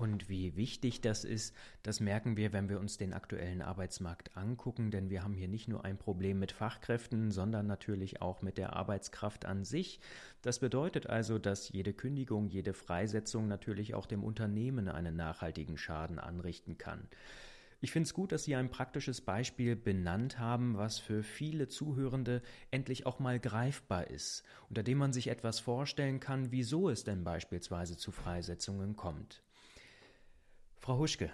Und 0.00 0.30
wie 0.30 0.56
wichtig 0.56 1.02
das 1.02 1.24
ist, 1.24 1.54
das 1.82 2.00
merken 2.00 2.38
wir, 2.38 2.54
wenn 2.54 2.70
wir 2.70 2.80
uns 2.80 2.96
den 2.96 3.12
aktuellen 3.12 3.60
Arbeitsmarkt 3.60 4.34
angucken, 4.34 4.90
denn 4.90 5.10
wir 5.10 5.22
haben 5.22 5.34
hier 5.34 5.46
nicht 5.46 5.68
nur 5.68 5.84
ein 5.84 5.98
Problem 5.98 6.38
mit 6.38 6.52
Fachkräften, 6.52 7.30
sondern 7.30 7.66
natürlich 7.66 8.22
auch 8.22 8.40
mit 8.40 8.56
der 8.56 8.72
Arbeitskraft 8.72 9.44
an 9.44 9.62
sich. 9.62 10.00
Das 10.40 10.58
bedeutet 10.58 11.06
also, 11.06 11.38
dass 11.38 11.68
jede 11.68 11.92
Kündigung, 11.92 12.48
jede 12.48 12.72
Freisetzung 12.72 13.46
natürlich 13.46 13.92
auch 13.94 14.06
dem 14.06 14.24
Unternehmen 14.24 14.88
einen 14.88 15.16
nachhaltigen 15.16 15.76
Schaden 15.76 16.18
anrichten 16.18 16.78
kann. 16.78 17.06
Ich 17.82 17.92
finde 17.92 18.06
es 18.06 18.14
gut, 18.14 18.32
dass 18.32 18.44
Sie 18.44 18.56
ein 18.56 18.70
praktisches 18.70 19.20
Beispiel 19.20 19.76
benannt 19.76 20.38
haben, 20.38 20.78
was 20.78 20.98
für 20.98 21.22
viele 21.22 21.68
Zuhörende 21.68 22.40
endlich 22.70 23.04
auch 23.04 23.18
mal 23.18 23.38
greifbar 23.38 24.08
ist, 24.08 24.44
unter 24.70 24.82
dem 24.82 24.96
man 24.96 25.12
sich 25.12 25.28
etwas 25.28 25.60
vorstellen 25.60 26.20
kann, 26.20 26.52
wieso 26.52 26.88
es 26.88 27.04
denn 27.04 27.22
beispielsweise 27.22 27.98
zu 27.98 28.12
Freisetzungen 28.12 28.96
kommt. 28.96 29.42
Frau 30.80 30.96
Huschke, 30.96 31.30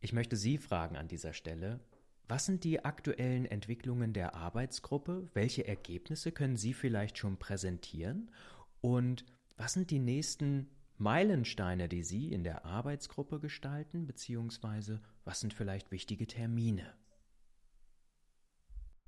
ich 0.00 0.12
möchte 0.12 0.36
Sie 0.36 0.58
fragen 0.58 0.96
an 0.96 1.06
dieser 1.06 1.32
Stelle, 1.32 1.78
was 2.26 2.46
sind 2.46 2.64
die 2.64 2.84
aktuellen 2.84 3.46
Entwicklungen 3.46 4.12
der 4.12 4.34
Arbeitsgruppe? 4.34 5.30
Welche 5.34 5.68
Ergebnisse 5.68 6.32
können 6.32 6.56
Sie 6.56 6.74
vielleicht 6.74 7.16
schon 7.16 7.36
präsentieren? 7.36 8.32
Und 8.80 9.24
was 9.56 9.74
sind 9.74 9.92
die 9.92 10.00
nächsten 10.00 10.68
Meilensteine, 10.98 11.88
die 11.88 12.02
Sie 12.02 12.32
in 12.32 12.42
der 12.42 12.64
Arbeitsgruppe 12.64 13.38
gestalten, 13.38 14.04
beziehungsweise 14.04 15.00
was 15.24 15.38
sind 15.38 15.54
vielleicht 15.54 15.92
wichtige 15.92 16.26
Termine? 16.26 16.92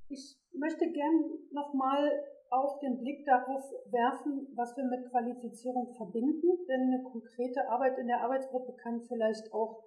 Ich 0.08 0.38
möchte 0.52 0.88
gern 0.92 1.24
nochmal 1.50 2.12
auch 2.50 2.78
den 2.80 2.98
Blick 2.98 3.24
darauf 3.24 3.64
werfen, 3.90 4.48
was 4.54 4.76
wir 4.76 4.84
mit 4.84 5.10
Qualifizierung 5.10 5.94
verbinden, 5.94 6.66
denn 6.68 6.92
eine 6.92 7.02
konkrete 7.02 7.68
Arbeit 7.68 7.98
in 7.98 8.06
der 8.06 8.22
Arbeitsgruppe 8.22 8.74
kann 8.82 9.02
vielleicht 9.02 9.52
auch 9.52 9.82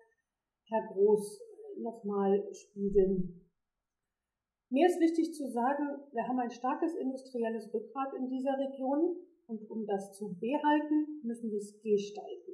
Herr 0.67 0.87
Groß 0.93 1.41
nochmal 1.79 2.47
spiegeln. 2.53 3.45
Mir 4.69 4.87
ist 4.87 4.99
wichtig 4.99 5.33
zu 5.33 5.49
sagen, 5.49 5.97
wir 6.11 6.27
haben 6.27 6.39
ein 6.39 6.51
starkes 6.51 6.93
industrielles 6.95 7.73
Rückgrat 7.73 8.13
in 8.13 8.29
dieser 8.29 8.57
Region. 8.57 9.17
Und 9.49 9.67
um 9.71 9.87
das 9.87 10.13
zu 10.13 10.37
behalten, 10.39 11.21
müssen 11.23 11.49
wir 11.49 11.57
es 11.57 11.81
gestalten. 11.81 12.53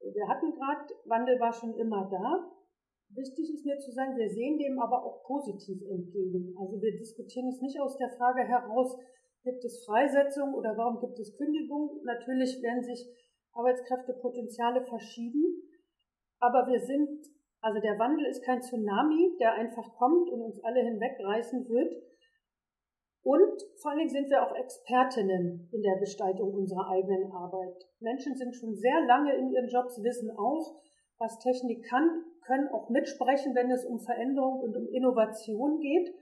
Wir 0.00 0.26
hatten 0.26 0.50
gerade, 0.50 0.92
Wandel 1.04 1.38
war 1.38 1.52
schon 1.52 1.74
immer 1.74 2.10
da. 2.10 2.50
Wichtig 3.10 3.54
ist 3.54 3.64
mir 3.64 3.78
zu 3.78 3.92
sagen, 3.92 4.16
wir 4.16 4.28
sehen 4.28 4.58
dem 4.58 4.80
aber 4.80 5.04
auch 5.04 5.22
positiv 5.22 5.80
entgegen. 5.80 6.56
Also 6.58 6.82
wir 6.82 6.90
diskutieren 6.98 7.46
es 7.46 7.60
nicht 7.60 7.80
aus 7.80 7.96
der 7.98 8.10
Frage 8.10 8.42
heraus, 8.42 8.98
gibt 9.42 9.64
es 9.64 9.84
Freisetzung 9.84 10.54
oder 10.54 10.76
warum 10.76 11.00
gibt 11.00 11.18
es 11.18 11.36
Kündigung. 11.36 12.00
Natürlich 12.04 12.62
werden 12.62 12.82
sich 12.82 13.06
Arbeitskräftepotenziale 13.52 14.84
verschieben, 14.84 15.62
aber 16.38 16.66
wir 16.66 16.80
sind, 16.80 17.26
also 17.60 17.80
der 17.80 17.98
Wandel 17.98 18.26
ist 18.26 18.44
kein 18.44 18.60
Tsunami, 18.60 19.36
der 19.40 19.54
einfach 19.54 19.94
kommt 19.96 20.30
und 20.30 20.42
uns 20.42 20.62
alle 20.62 20.80
hinwegreißen 20.80 21.68
wird, 21.68 21.92
und 23.28 23.60
vor 23.82 23.90
allen 23.90 23.98
Dingen 23.98 24.10
sind 24.10 24.30
wir 24.30 24.42
auch 24.42 24.54
Expertinnen 24.54 25.68
in 25.70 25.82
der 25.82 25.98
Gestaltung 25.98 26.54
unserer 26.54 26.88
eigenen 26.88 27.30
Arbeit. 27.30 27.76
Menschen 28.00 28.36
sind 28.36 28.54
schon 28.54 28.74
sehr 28.74 29.04
lange 29.06 29.36
in 29.36 29.50
ihren 29.50 29.68
Jobs, 29.68 30.02
wissen 30.02 30.30
auch, 30.30 30.80
was 31.18 31.38
Technik 31.38 31.84
kann, 31.84 32.24
können 32.46 32.68
auch 32.68 32.88
mitsprechen, 32.88 33.54
wenn 33.54 33.70
es 33.70 33.84
um 33.84 33.98
Veränderung 34.00 34.60
und 34.60 34.76
um 34.76 34.88
Innovation 34.88 35.78
geht. 35.80 36.14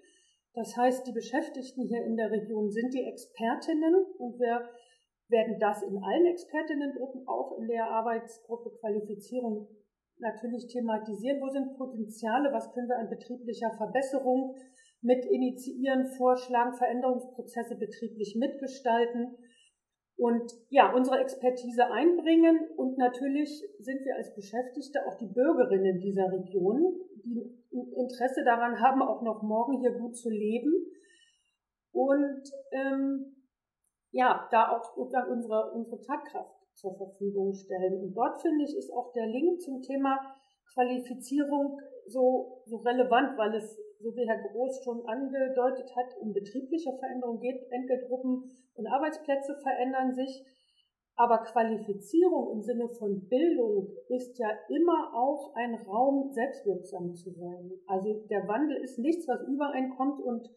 Das 0.56 0.74
heißt, 0.74 1.06
die 1.06 1.12
Beschäftigten 1.12 1.86
hier 1.86 2.02
in 2.02 2.16
der 2.16 2.30
Region 2.30 2.70
sind 2.70 2.92
die 2.94 3.04
Expertinnen 3.04 3.94
und 4.16 4.38
wir 4.40 4.70
werden 5.28 5.58
das 5.60 5.82
in 5.82 6.02
allen 6.02 6.26
Expertinnengruppen, 6.26 7.28
auch 7.28 7.58
in 7.58 7.68
der 7.68 7.90
Arbeitsgruppe 7.90 8.70
Qualifizierung 8.80 9.68
natürlich 10.18 10.66
thematisieren. 10.68 11.42
Wo 11.42 11.50
sind 11.50 11.76
Potenziale? 11.76 12.52
Was 12.54 12.72
können 12.72 12.88
wir 12.88 12.96
an 12.96 13.10
betrieblicher 13.10 13.70
Verbesserung 13.76 14.56
mit 15.02 15.26
initiieren, 15.26 16.06
vorschlagen, 16.16 16.74
Veränderungsprozesse 16.74 17.76
betrieblich 17.76 18.34
mitgestalten 18.34 19.36
und 20.16 20.50
ja, 20.70 20.94
unsere 20.94 21.20
Expertise 21.20 21.86
einbringen. 21.90 22.60
Und 22.76 22.96
natürlich 22.96 23.62
sind 23.78 24.04
wir 24.06 24.16
als 24.16 24.34
Beschäftigte 24.34 25.06
auch 25.06 25.18
die 25.18 25.28
Bürgerinnen 25.28 26.00
dieser 26.00 26.32
Region, 26.32 26.94
die 27.24 27.44
Interesse 27.76 28.44
daran 28.44 28.80
haben, 28.80 29.02
auch 29.02 29.22
noch 29.22 29.42
morgen 29.42 29.80
hier 29.80 29.92
gut 29.92 30.16
zu 30.16 30.30
leben. 30.30 30.72
Und 31.92 32.42
ähm, 32.72 33.36
ja, 34.10 34.48
da 34.50 34.70
auch 34.70 34.94
sozusagen 34.94 35.32
unsere, 35.32 35.72
unsere 35.72 36.00
Tatkraft 36.00 36.56
zur 36.74 36.96
Verfügung 36.96 37.54
stellen. 37.54 38.00
Und 38.02 38.14
dort 38.14 38.40
finde 38.40 38.64
ich, 38.64 38.76
ist 38.76 38.92
auch 38.92 39.12
der 39.12 39.26
Link 39.26 39.60
zum 39.60 39.82
Thema 39.82 40.18
Qualifizierung 40.72 41.80
so, 42.06 42.62
so 42.66 42.76
relevant, 42.76 43.36
weil 43.38 43.54
es 43.54 43.76
so 43.98 44.14
wie 44.14 44.28
Herr 44.28 44.42
Groß 44.42 44.84
schon 44.84 45.06
angedeutet 45.06 45.90
hat, 45.96 46.16
um 46.20 46.32
betriebliche 46.32 46.92
Veränderungen 46.98 47.40
geht. 47.40 47.70
Entgeltgruppen 47.70 48.50
und 48.74 48.86
Arbeitsplätze 48.86 49.56
verändern 49.62 50.14
sich. 50.14 50.44
Aber 51.16 51.38
Qualifizierung 51.38 52.52
im 52.52 52.62
Sinne 52.62 52.88
von 52.88 53.26
Bildung 53.28 53.88
ist 54.08 54.38
ja 54.38 54.50
immer 54.68 55.14
auch 55.14 55.54
ein 55.54 55.74
Raum, 55.74 56.30
selbstwirksam 56.30 57.14
zu 57.14 57.30
sein. 57.32 57.72
Also 57.86 58.26
der 58.28 58.46
Wandel 58.46 58.76
ist 58.76 58.98
nichts, 58.98 59.26
was 59.26 59.42
übereinkommt 59.48 60.20
und 60.20 60.50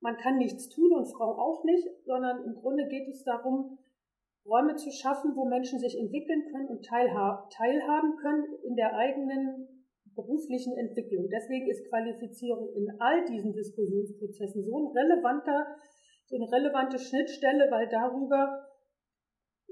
man 0.00 0.18
kann 0.18 0.36
nichts 0.36 0.68
tun 0.68 0.92
und 0.92 1.06
Frau 1.06 1.38
auch 1.38 1.64
nicht, 1.64 1.88
sondern 2.04 2.44
im 2.44 2.54
Grunde 2.54 2.86
geht 2.88 3.08
es 3.08 3.24
darum, 3.24 3.78
Räume 4.46 4.76
zu 4.76 4.90
schaffen, 4.90 5.34
wo 5.34 5.46
Menschen 5.46 5.78
sich 5.78 5.98
entwickeln 5.98 6.44
können 6.52 6.68
und 6.68 6.84
teilhaben 6.84 8.16
können 8.16 8.44
in 8.62 8.76
der 8.76 8.94
eigenen 8.94 9.66
beruflichen 10.14 10.76
Entwicklung. 10.76 11.30
Deswegen 11.30 11.70
ist 11.70 11.88
Qualifizierung 11.88 12.68
in 12.74 13.00
all 13.00 13.24
diesen 13.24 13.54
Diskussionsprozessen 13.54 14.62
so 14.62 14.78
ein 14.78 14.92
relevanter, 14.96 15.66
so 16.26 16.36
eine 16.36 16.52
relevante 16.52 16.98
Schnittstelle, 16.98 17.70
weil 17.70 17.88
darüber 17.88 18.63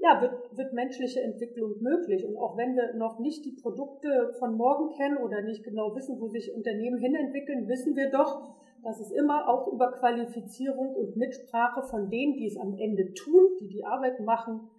ja, 0.03 0.21
wird, 0.21 0.57
wird 0.57 0.73
menschliche 0.73 1.21
Entwicklung 1.21 1.81
möglich. 1.81 2.25
Und 2.25 2.35
auch 2.35 2.57
wenn 2.57 2.75
wir 2.75 2.93
noch 2.95 3.19
nicht 3.19 3.45
die 3.45 3.55
Produkte 3.61 4.33
von 4.37 4.57
morgen 4.57 4.89
kennen 4.97 5.17
oder 5.17 5.41
nicht 5.41 5.63
genau 5.63 5.95
wissen, 5.95 6.19
wo 6.19 6.27
sich 6.27 6.53
Unternehmen 6.53 6.99
hinentwickeln, 6.99 7.69
wissen 7.69 7.95
wir 7.95 8.11
doch, 8.11 8.53
dass 8.83 8.99
es 8.99 9.11
immer 9.11 9.47
auch 9.47 9.71
über 9.71 9.93
Qualifizierung 9.93 10.93
und 10.93 11.15
Mitsprache 11.15 11.83
von 11.83 12.09
denen, 12.09 12.35
die 12.35 12.47
es 12.47 12.57
am 12.57 12.77
Ende 12.77 13.13
tun, 13.13 13.55
die 13.61 13.69
die 13.69 13.85
Arbeit 13.85 14.19
machen, 14.19 14.69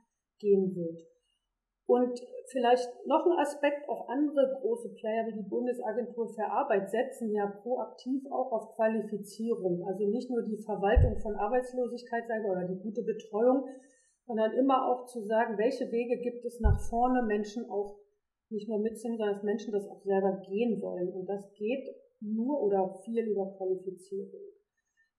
gehen 0.40 0.76
wird. 0.76 1.00
Und 1.86 2.20
vielleicht 2.48 2.88
noch 3.06 3.24
ein 3.24 3.38
Aspekt, 3.38 3.88
auch 3.88 4.08
andere 4.08 4.58
große 4.60 4.90
Player 4.94 5.26
wie 5.26 5.42
die 5.42 5.48
Bundesagentur 5.48 6.28
für 6.28 6.44
Arbeit 6.44 6.90
setzen 6.90 7.32
ja 7.32 7.46
proaktiv 7.46 8.26
auch 8.30 8.52
auf 8.52 8.74
Qualifizierung. 8.74 9.86
Also 9.86 10.06
nicht 10.06 10.28
nur 10.28 10.42
die 10.42 10.58
Verwaltung 10.58 11.16
von 11.16 11.34
Arbeitslosigkeit 11.34 12.24
oder 12.44 12.64
die 12.64 12.78
gute 12.82 13.02
Betreuung, 13.02 13.68
sondern 14.26 14.52
immer 14.52 14.88
auch 14.88 15.04
zu 15.06 15.22
sagen, 15.22 15.58
welche 15.58 15.90
Wege 15.90 16.20
gibt 16.22 16.44
es 16.44 16.60
nach 16.60 16.80
vorne, 16.88 17.22
Menschen 17.22 17.68
auch 17.70 17.98
nicht 18.50 18.68
nur 18.68 18.78
mitzunehmen, 18.78 19.18
sondern 19.18 19.34
dass 19.34 19.44
Menschen 19.44 19.72
das 19.72 19.88
auch 19.88 20.00
selber 20.02 20.40
gehen 20.46 20.80
wollen. 20.80 21.12
Und 21.12 21.26
das 21.26 21.52
geht 21.54 21.86
nur 22.20 22.60
oder 22.62 23.00
viel 23.04 23.26
über 23.26 23.54
Qualifizierung. 23.56 24.40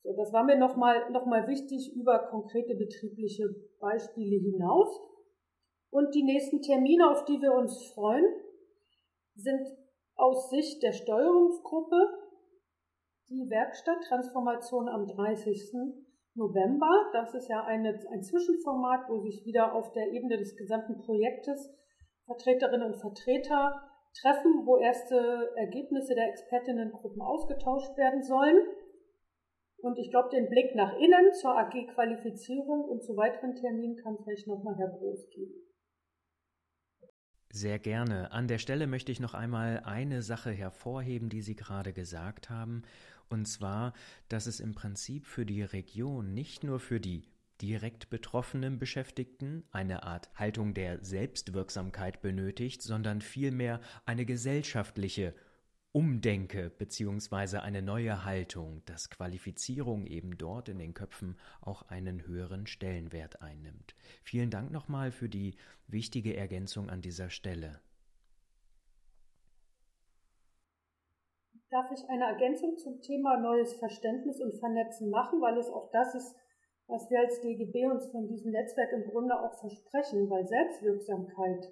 So, 0.03 0.13
das 0.15 0.31
war 0.33 0.43
mir 0.43 0.57
nochmal 0.57 1.12
noch 1.12 1.25
mal 1.25 1.47
wichtig 1.47 1.95
über 1.95 2.27
konkrete 2.29 2.75
betriebliche 2.75 3.50
Beispiele 3.79 4.38
hinaus. 4.38 5.01
Und 5.89 6.13
die 6.13 6.24
nächsten 6.24 6.62
Termine, 6.62 7.09
auf 7.09 7.25
die 7.25 7.41
wir 7.41 7.53
uns 7.53 7.91
freuen, 7.93 8.25
sind 9.35 9.67
aus 10.15 10.50
Sicht 10.50 10.81
der 10.83 10.93
Steuerungsgruppe 10.93 11.95
die 13.29 13.50
Werkstatt 13.50 14.03
Transformation 14.07 14.88
am 14.88 15.07
30. 15.07 16.04
November. 16.36 17.10
Das 17.13 17.34
ist 17.34 17.50
ja 17.50 17.63
eine, 17.63 17.89
ein 18.12 18.22
Zwischenformat, 18.22 19.10
wo 19.10 19.20
sich 19.20 19.46
wieder 19.46 19.74
auf 19.74 19.92
der 19.94 20.12
Ebene 20.12 20.38
des 20.38 20.56
gesamten 20.56 20.98
Projektes 20.98 21.74
Vertreterinnen 22.25 22.94
und 22.94 23.00
Vertreter 23.00 23.82
treffen, 24.22 24.65
wo 24.65 24.77
erste 24.77 25.51
Ergebnisse 25.56 26.15
der 26.15 26.30
Expertinnengruppen 26.30 27.22
ausgetauscht 27.22 27.98
werden 27.98 28.24
sollen. 28.24 28.65
Und 29.80 30.00
ich 30.00 30.10
glaube, 30.10 30.30
den 30.30 30.50
Blick 30.50 30.74
nach 30.75 30.98
innen 30.98 31.34
zur 31.34 31.58
AG-Qualifizierung 31.58 32.86
und 32.86 33.04
zu 33.04 33.15
weiteren 33.15 33.56
Terminen 33.56 33.96
kann 33.98 34.18
vielleicht 34.24 34.48
nochmal 34.48 34.75
Herr 34.77 34.89
Groß 34.89 35.30
geben. 35.30 35.64
Sehr 37.55 37.79
gerne. 37.79 38.33
An 38.33 38.50
der 38.50 38.57
Stelle 38.57 38.85
möchte 38.85 39.13
ich 39.13 39.21
noch 39.21 39.33
einmal 39.33 39.79
eine 39.85 40.21
Sache 40.21 40.51
hervorheben, 40.51 41.29
die 41.29 41.41
Sie 41.41 41.55
gerade 41.55 41.93
gesagt 41.93 42.50
haben, 42.50 42.81
und 43.29 43.45
zwar, 43.45 43.93
dass 44.27 44.45
es 44.45 44.59
im 44.59 44.75
Prinzip 44.75 45.25
für 45.25 45.45
die 45.45 45.62
Region 45.62 46.33
nicht 46.33 46.65
nur 46.65 46.81
für 46.81 47.00
die 47.00 47.29
direkt 47.62 48.09
betroffenen 48.09 48.77
Beschäftigten 48.77 49.63
eine 49.71 50.03
Art 50.03 50.29
Haltung 50.35 50.74
der 50.74 51.01
Selbstwirksamkeit 51.01 52.21
benötigt, 52.21 52.81
sondern 52.81 53.21
vielmehr 53.21 53.79
eine 54.05 54.25
gesellschaftliche 54.25 55.34
Umdenke 55.95 56.71
bzw. 56.77 57.60
eine 57.60 57.81
neue 57.81 58.25
Haltung, 58.25 58.81
dass 58.86 59.10
Qualifizierung 59.10 60.05
eben 60.05 60.38
dort 60.38 60.67
in 60.67 60.77
den 60.77 60.93
Köpfen 60.93 61.38
auch 61.62 61.84
einen 61.84 62.27
höheren 62.27 62.67
Stellenwert 62.67 63.41
einnimmt. 63.41 63.95
Vielen 64.21 64.49
Dank 64.49 64.71
nochmal 64.71 65.13
für 65.13 65.29
die 65.29 65.55
wichtige 65.88 66.36
Ergänzung 66.36 66.89
an 66.89 67.01
dieser 67.01 67.29
Stelle. 67.29 67.79
Darf 71.69 71.89
ich 71.93 72.10
eine 72.10 72.25
Ergänzung 72.25 72.77
zum 72.77 72.99
Thema 72.99 73.39
neues 73.39 73.75
Verständnis 73.75 74.41
und 74.41 74.60
Vernetzen 74.60 75.10
machen, 75.10 75.39
weil 75.39 75.58
es 75.58 75.69
auch 75.69 75.89
das 75.93 76.13
ist, 76.13 76.36
was 76.88 77.10
wir 77.10 77.21
als 77.21 77.39
DGB 77.39 77.86
uns 77.86 78.12
von 78.12 78.27
diesem 78.27 78.51
Netzwerk 78.51 78.91
im 78.91 79.10
Grunde 79.10 79.39
auch 79.39 79.58
versprechen, 79.62 80.29
weil 80.29 80.45
Selbstwirksamkeit 80.45 81.71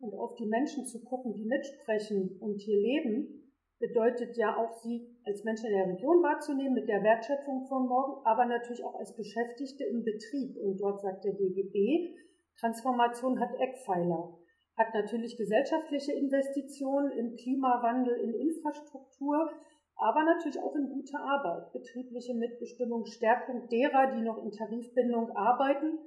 und 0.00 0.12
auf 0.14 0.34
die 0.34 0.46
Menschen 0.46 0.86
zu 0.86 1.04
gucken, 1.04 1.34
die 1.34 1.44
mitsprechen 1.44 2.36
und 2.40 2.60
hier 2.62 2.76
leben, 2.76 3.39
bedeutet 3.80 4.36
ja 4.36 4.56
auch, 4.56 4.72
sie 4.82 5.08
als 5.24 5.42
Menschen 5.42 5.66
in 5.70 5.76
der 5.76 5.88
Region 5.88 6.22
wahrzunehmen 6.22 6.74
mit 6.74 6.86
der 6.86 7.02
Wertschätzung 7.02 7.66
von 7.66 7.88
morgen, 7.88 8.24
aber 8.24 8.44
natürlich 8.44 8.84
auch 8.84 8.94
als 8.94 9.16
Beschäftigte 9.16 9.84
im 9.84 10.04
Betrieb. 10.04 10.56
Und 10.58 10.78
dort 10.80 11.00
sagt 11.00 11.24
der 11.24 11.32
DGB, 11.32 12.14
Transformation 12.60 13.40
hat 13.40 13.58
Eckpfeiler, 13.58 14.36
hat 14.76 14.94
natürlich 14.94 15.36
gesellschaftliche 15.36 16.12
Investitionen 16.12 17.10
im 17.12 17.36
Klimawandel, 17.36 18.16
in 18.16 18.34
Infrastruktur, 18.34 19.50
aber 19.96 20.24
natürlich 20.24 20.60
auch 20.60 20.74
in 20.76 20.88
gute 20.88 21.18
Arbeit, 21.18 21.72
betriebliche 21.72 22.34
Mitbestimmung, 22.34 23.06
Stärkung 23.06 23.66
derer, 23.68 24.14
die 24.14 24.22
noch 24.22 24.42
in 24.44 24.50
Tarifbindung 24.50 25.30
arbeiten, 25.30 25.98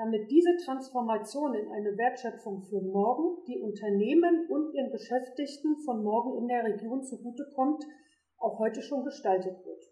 damit 0.00 0.30
diese 0.30 0.56
Transformation 0.64 1.54
in 1.54 1.70
eine 1.72 1.94
Wertschöpfung 1.98 2.62
für 2.62 2.80
morgen, 2.80 3.44
die 3.46 3.60
Unternehmen 3.60 4.46
und 4.48 4.74
ihren 4.74 4.90
Beschäftigten 4.90 5.76
von 5.84 6.02
morgen 6.02 6.38
in 6.38 6.48
der 6.48 6.64
Region 6.64 7.04
zugutekommt, 7.04 7.84
auch 8.38 8.58
heute 8.58 8.80
schon 8.80 9.04
gestaltet 9.04 9.62
wird. 9.66 9.84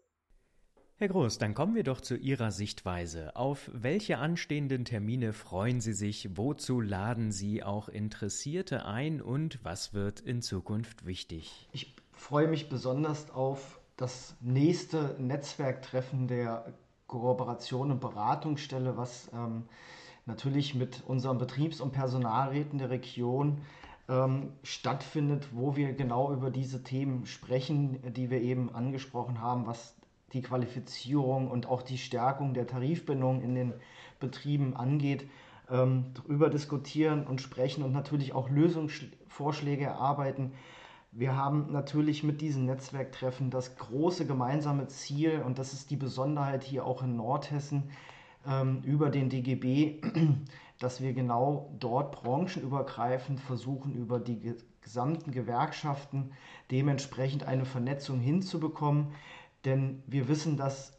Herr 0.96 1.08
Groß, 1.08 1.36
dann 1.36 1.54
kommen 1.54 1.74
wir 1.74 1.84
doch 1.84 2.00
zu 2.00 2.16
Ihrer 2.16 2.50
Sichtweise. 2.50 3.36
Auf 3.36 3.70
welche 3.74 4.16
anstehenden 4.16 4.86
Termine 4.86 5.34
freuen 5.34 5.82
Sie 5.82 5.92
sich? 5.92 6.38
Wozu 6.38 6.80
laden 6.80 7.30
Sie 7.30 7.62
auch 7.62 7.90
Interessierte 7.90 8.86
ein? 8.86 9.20
Und 9.20 9.62
was 9.62 9.92
wird 9.92 10.20
in 10.20 10.40
Zukunft 10.40 11.04
wichtig? 11.04 11.68
Ich 11.72 11.94
freue 12.12 12.48
mich 12.48 12.70
besonders 12.70 13.30
auf 13.30 13.78
das 13.98 14.36
nächste 14.40 15.16
Netzwerktreffen 15.18 16.28
der 16.28 16.72
Kooperation 17.08 17.90
und 17.90 18.00
Beratungsstelle, 18.00 18.96
was 18.96 19.30
ähm, 19.34 19.64
natürlich 20.26 20.74
mit 20.74 21.02
unseren 21.06 21.38
Betriebs- 21.38 21.80
und 21.80 21.92
Personalräten 21.92 22.78
der 22.78 22.90
Region 22.90 23.62
ähm, 24.08 24.52
stattfindet, 24.62 25.48
wo 25.52 25.74
wir 25.74 25.94
genau 25.94 26.32
über 26.32 26.50
diese 26.50 26.84
Themen 26.84 27.26
sprechen, 27.26 27.98
die 28.12 28.30
wir 28.30 28.40
eben 28.40 28.72
angesprochen 28.74 29.40
haben, 29.40 29.66
was 29.66 29.96
die 30.32 30.42
Qualifizierung 30.42 31.50
und 31.50 31.66
auch 31.66 31.82
die 31.82 31.98
Stärkung 31.98 32.54
der 32.54 32.66
Tarifbindung 32.66 33.40
in 33.42 33.54
den 33.54 33.72
Betrieben 34.20 34.76
angeht, 34.76 35.28
ähm, 35.70 36.06
darüber 36.14 36.50
diskutieren 36.50 37.26
und 37.26 37.40
sprechen 37.40 37.82
und 37.82 37.92
natürlich 37.92 38.34
auch 38.34 38.50
Lösungsvorschläge 38.50 39.84
erarbeiten. 39.84 40.52
Wir 41.10 41.34
haben 41.34 41.72
natürlich 41.72 42.22
mit 42.22 42.40
diesen 42.40 42.66
Netzwerktreffen 42.66 43.50
das 43.50 43.76
große 43.76 44.26
gemeinsame 44.26 44.88
Ziel, 44.88 45.42
und 45.44 45.58
das 45.58 45.72
ist 45.72 45.90
die 45.90 45.96
Besonderheit 45.96 46.62
hier 46.62 46.84
auch 46.84 47.02
in 47.02 47.16
Nordhessen 47.16 47.90
ähm, 48.46 48.82
über 48.82 49.10
den 49.10 49.30
DGB, 49.30 50.02
dass 50.78 51.00
wir 51.00 51.14
genau 51.14 51.74
dort 51.78 52.12
branchenübergreifend 52.12 53.40
versuchen, 53.40 53.94
über 53.94 54.20
die 54.20 54.54
gesamten 54.82 55.32
Gewerkschaften 55.32 56.30
dementsprechend 56.70 57.44
eine 57.44 57.64
Vernetzung 57.64 58.20
hinzubekommen. 58.20 59.08
Denn 59.64 60.02
wir 60.06 60.28
wissen, 60.28 60.56
dass 60.56 60.98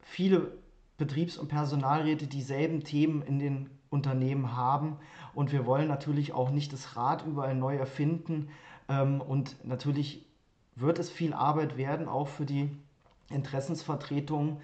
viele 0.00 0.52
Betriebs- 0.98 1.38
und 1.38 1.48
Personalräte 1.48 2.26
dieselben 2.26 2.84
Themen 2.84 3.22
in 3.22 3.38
den 3.38 3.70
Unternehmen 3.90 4.56
haben. 4.56 4.98
Und 5.34 5.52
wir 5.52 5.66
wollen 5.66 5.88
natürlich 5.88 6.32
auch 6.32 6.50
nicht 6.50 6.72
das 6.72 6.96
Rad 6.96 7.26
überall 7.26 7.54
neu 7.54 7.76
erfinden. 7.76 8.48
Ähm, 8.88 9.20
und 9.20 9.64
natürlich 9.64 10.24
wird 10.74 10.98
es 10.98 11.10
viel 11.10 11.32
Arbeit 11.32 11.76
werden, 11.76 12.08
auch 12.08 12.28
für 12.28 12.46
die 12.46 12.70
Interessensvertretungen. 13.30 14.58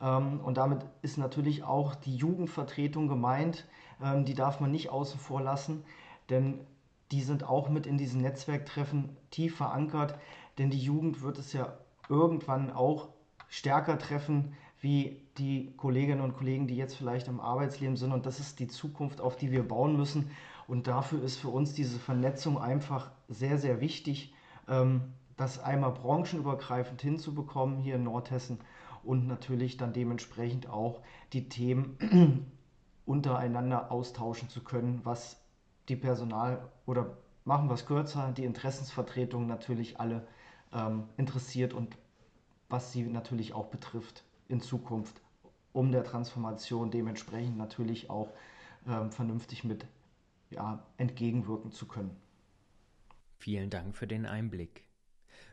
Ähm, 0.00 0.40
und 0.40 0.56
damit 0.56 0.84
ist 1.02 1.18
natürlich 1.18 1.62
auch 1.62 1.94
die 1.94 2.16
Jugendvertretung 2.16 3.08
gemeint. 3.08 3.66
Ähm, 4.02 4.24
die 4.24 4.34
darf 4.34 4.60
man 4.60 4.70
nicht 4.70 4.90
außen 4.90 5.20
vor 5.20 5.40
lassen, 5.42 5.84
denn 6.30 6.60
die 7.10 7.22
sind 7.22 7.44
auch 7.44 7.68
mit 7.68 7.86
in 7.86 7.98
diesen 7.98 8.22
Netzwerktreffen 8.22 9.16
tief 9.30 9.56
verankert. 9.56 10.18
Denn 10.58 10.70
die 10.70 10.80
Jugend 10.80 11.22
wird 11.22 11.38
es 11.38 11.52
ja 11.52 11.74
irgendwann 12.08 12.70
auch 12.70 13.08
stärker 13.48 13.98
treffen 13.98 14.54
wie 14.80 15.20
die 15.38 15.72
Kolleginnen 15.76 16.20
und 16.20 16.36
Kollegen, 16.36 16.66
die 16.66 16.76
jetzt 16.76 16.96
vielleicht 16.96 17.28
im 17.28 17.40
Arbeitsleben 17.40 17.96
sind. 17.96 18.12
Und 18.12 18.26
das 18.26 18.40
ist 18.40 18.58
die 18.58 18.66
Zukunft, 18.66 19.20
auf 19.20 19.36
die 19.36 19.52
wir 19.52 19.66
bauen 19.66 19.96
müssen. 19.96 20.30
Und 20.72 20.86
dafür 20.86 21.22
ist 21.22 21.36
für 21.36 21.50
uns 21.50 21.74
diese 21.74 21.98
Vernetzung 21.98 22.58
einfach 22.58 23.10
sehr, 23.28 23.58
sehr 23.58 23.82
wichtig, 23.82 24.32
ähm, 24.66 25.02
das 25.36 25.58
einmal 25.58 25.92
branchenübergreifend 25.92 27.02
hinzubekommen 27.02 27.76
hier 27.76 27.96
in 27.96 28.04
Nordhessen 28.04 28.58
und 29.02 29.26
natürlich 29.26 29.76
dann 29.76 29.92
dementsprechend 29.92 30.70
auch 30.70 31.02
die 31.34 31.50
Themen 31.50 32.46
untereinander 33.04 33.92
austauschen 33.92 34.48
zu 34.48 34.64
können, 34.64 35.02
was 35.04 35.36
die 35.90 35.96
Personal 35.96 36.66
oder 36.86 37.18
machen 37.44 37.68
wir 37.68 37.74
es 37.74 37.84
kürzer, 37.84 38.32
die 38.34 38.44
Interessensvertretungen 38.44 39.46
natürlich 39.46 40.00
alle 40.00 40.26
ähm, 40.72 41.02
interessiert 41.18 41.74
und 41.74 41.98
was 42.70 42.92
sie 42.92 43.02
natürlich 43.02 43.52
auch 43.52 43.66
betrifft 43.66 44.24
in 44.48 44.62
Zukunft, 44.62 45.20
um 45.74 45.92
der 45.92 46.02
Transformation 46.02 46.90
dementsprechend 46.90 47.58
natürlich 47.58 48.08
auch 48.08 48.30
ähm, 48.88 49.10
vernünftig 49.10 49.64
mit 49.64 49.84
ja, 50.52 50.86
entgegenwirken 50.96 51.72
zu 51.72 51.86
können. 51.86 52.16
Vielen 53.38 53.70
Dank 53.70 53.96
für 53.96 54.06
den 54.06 54.26
Einblick. 54.26 54.84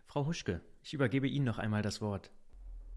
Frau 0.06 0.26
Huschke, 0.28 0.62
ich 0.84 0.94
übergebe 0.94 1.28
Ihnen 1.28 1.46
noch 1.46 1.60
einmal 1.60 1.82
das 1.82 2.02
Wort. 2.02 2.32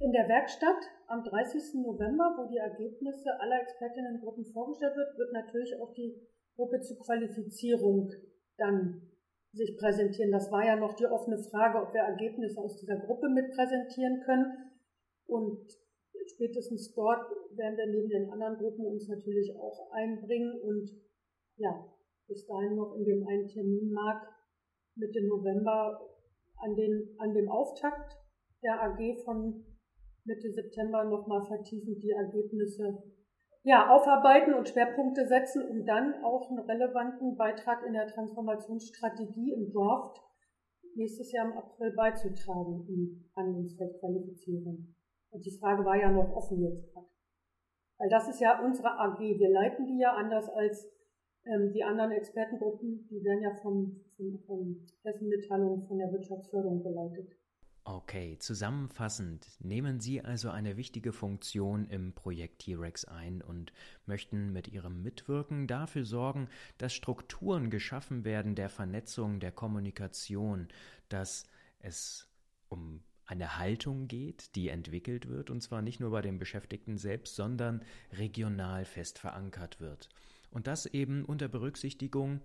In 0.01 0.13
der 0.13 0.29
Werkstatt 0.29 0.83
am 1.07 1.23
30. 1.23 1.81
November, 1.83 2.35
wo 2.37 2.49
die 2.51 2.59
Ergebnisse 2.59 3.39
aller 3.39 3.61
Expertinnengruppen 3.63 4.45
vorgestellt 4.47 4.97
wird, 4.97 5.17
wird 5.17 5.33
natürlich 5.33 5.75
auch 5.81 5.93
die 5.95 6.15
Gruppe 6.57 6.81
zur 6.81 6.99
Qualifizierung 6.99 8.11
dann 8.57 9.03
sich 9.53 9.77
präsentieren. 9.79 10.33
Das 10.33 10.51
war 10.51 10.65
ja 10.65 10.77
noch 10.77 10.95
die 10.95 11.07
offene 11.07 11.39
Frage, 11.39 11.79
ob 11.79 11.93
wir 11.95 12.01
Ergebnisse 12.01 12.61
aus 12.61 12.77
dieser 12.79 12.97
Gruppe 12.97 13.29
mit 13.29 13.53
präsentieren 13.55 14.23
können. 14.25 14.73
Und 15.27 15.71
spätestens 16.35 16.93
dort 16.95 17.31
werden 17.55 17.77
wir 17.77 17.87
neben 17.87 18.09
den 18.09 18.31
anderen 18.31 18.57
Gruppen 18.57 18.87
uns 18.87 19.09
natürlich 19.09 19.55
auch 19.57 19.93
einbringen 19.93 20.59
und 20.61 20.91
ja, 21.63 21.87
bis 22.27 22.47
dahin 22.47 22.75
noch 22.75 22.95
in 22.97 23.05
dem 23.05 23.27
einen 23.27 23.47
Terminmarkt 23.47 24.29
Mitte 24.97 25.27
November 25.27 26.01
an, 26.57 26.75
den, 26.75 27.15
an 27.19 27.33
dem 27.33 27.49
Auftakt 27.49 28.19
der 28.63 28.83
AG 28.83 29.25
von 29.25 29.65
Mitte 30.25 30.51
September 30.51 31.05
nochmal 31.05 31.43
vertiefend 31.45 32.03
die 32.03 32.11
Ergebnisse 32.11 33.03
ja, 33.65 33.89
aufarbeiten 33.95 34.55
und 34.55 34.69
Schwerpunkte 34.69 35.27
setzen, 35.27 35.69
um 35.69 35.87
dann 35.87 36.23
auch 36.25 36.51
einen 36.51 36.59
relevanten 36.59 37.37
Beitrag 37.37 37.87
in 37.87 37.93
der 37.93 38.09
Transformationsstrategie 38.09 39.53
im 39.53 39.73
Draft 39.73 40.21
nächstes 40.95 41.33
Jahr 41.33 41.47
im 41.47 41.57
April 41.57 41.93
beizutragen 41.93 42.87
in 42.89 43.31
Handlungsfeldqualifizierung. 43.37 44.95
Und 45.31 45.47
die 45.47 45.59
Frage 45.59 45.85
war 45.85 45.97
ja 45.97 46.11
noch 46.11 46.35
offen 46.35 46.61
jetzt 46.61 46.93
gerade. 46.93 47.07
Weil 47.99 48.09
das 48.11 48.29
ist 48.29 48.41
ja 48.41 48.63
unsere 48.63 48.99
AG. 48.99 49.21
Wir 49.21 49.51
leiten 49.51 49.87
die 49.87 49.99
ja 49.99 50.13
anders 50.13 50.49
als 50.51 50.91
ähm, 51.47 51.73
die 51.73 51.85
anderen 51.85 52.13
Expertengruppen. 52.13 53.07
Die 53.09 53.23
werden 53.25 53.43
ja 53.43 53.55
von, 53.63 54.01
von, 54.17 54.39
von 54.47 54.87
Hessen-Mitteilung 55.03 55.87
von 55.87 55.99
der 55.99 56.13
Wirtschaftsförderung 56.13 56.83
geleitet. 56.83 57.37
Okay, 57.85 58.39
zusammenfassend 58.39 59.45
nehmen 59.59 59.99
Sie 59.99 60.23
also 60.23 60.51
eine 60.51 60.77
wichtige 60.77 61.13
Funktion 61.13 61.89
im 61.89 62.13
Projekt 62.13 62.61
T-Rex 62.61 63.07
ein 63.07 63.43
und 63.43 63.73
möchten 64.07 64.53
mit 64.53 64.69
Ihrem 64.69 65.03
Mitwirken 65.03 65.67
dafür 65.67 66.05
sorgen, 66.05 66.49
dass 66.79 66.93
Strukturen 66.93 67.71
geschaffen 67.71 68.25
werden 68.25 68.55
der 68.55 68.69
Vernetzung, 68.69 69.41
der 69.41 69.51
Kommunikation, 69.51 70.69
dass 71.09 71.45
es 71.81 72.29
um 72.69 73.03
eine 73.27 73.59
Haltung 73.59 74.07
geht, 74.07 74.55
die 74.55 74.69
entwickelt 74.69 75.29
wird, 75.29 75.51
und 75.51 75.61
zwar 75.61 75.83
nicht 75.83 75.99
nur 75.99 76.13
bei 76.13 76.23
den 76.23 76.39
Beschäftigten 76.39 76.99
selbst, 76.99 77.35
sondern 77.35 77.85
regional 78.13 78.85
fest 78.85 79.19
verankert 79.19 79.81
wird. 79.81 80.09
Und 80.53 80.67
das 80.69 80.87
eben 80.87 81.25
unter 81.25 81.49
Berücksichtigung 81.49 82.41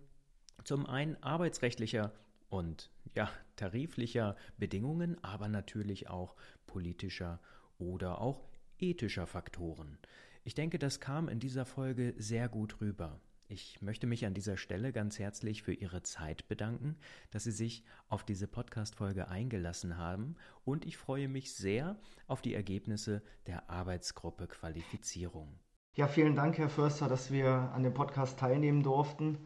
zum 0.63 0.86
einen 0.86 1.22
arbeitsrechtlicher 1.22 2.13
und 2.50 2.89
ja, 3.13 3.30
tariflicher 3.58 4.36
Bedingungen, 4.58 5.22
aber 5.24 5.50
natürlich 5.50 6.10
auch 6.10 6.36
politischer 6.65 7.39
oder 7.78 8.22
auch 8.22 8.48
ethischer 8.80 9.28
Faktoren. 9.28 9.98
Ich 10.43 10.56
denke, 10.56 10.80
das 10.80 11.00
kam 11.00 11.28
in 11.28 11.39
dieser 11.39 11.65
Folge 11.65 12.15
sehr 12.17 12.48
gut 12.48 12.80
rüber. 12.80 13.20
Ich 13.50 13.82
möchte 13.82 14.08
mich 14.08 14.26
an 14.26 14.34
dieser 14.34 14.58
Stelle 14.58 14.91
ganz 14.91 15.20
herzlich 15.20 15.63
für 15.63 15.74
Ihre 15.74 16.04
Zeit 16.04 16.48
bedanken, 16.48 16.98
dass 17.32 17.46
Sie 17.46 17.52
sich 17.52 17.84
auf 18.08 18.26
diese 18.26 18.48
Podcast-Folge 18.48 19.30
eingelassen 19.30 19.98
haben 19.98 20.36
und 20.65 20.86
ich 20.86 20.98
freue 20.98 21.30
mich 21.30 21.54
sehr 21.54 22.00
auf 22.28 22.41
die 22.41 22.54
Ergebnisse 22.54 23.22
der 23.46 23.70
Arbeitsgruppe 23.70 24.48
Qualifizierung. 24.48 25.60
Ja, 25.97 26.05
vielen 26.05 26.36
Dank, 26.36 26.60
Herr 26.60 26.69
Förster, 26.69 27.07
dass 27.07 27.31
wir 27.31 27.71
an 27.73 27.81
dem 27.81 27.91
Podcast 27.91 28.38
teilnehmen 28.38 28.83
durften. 28.83 29.39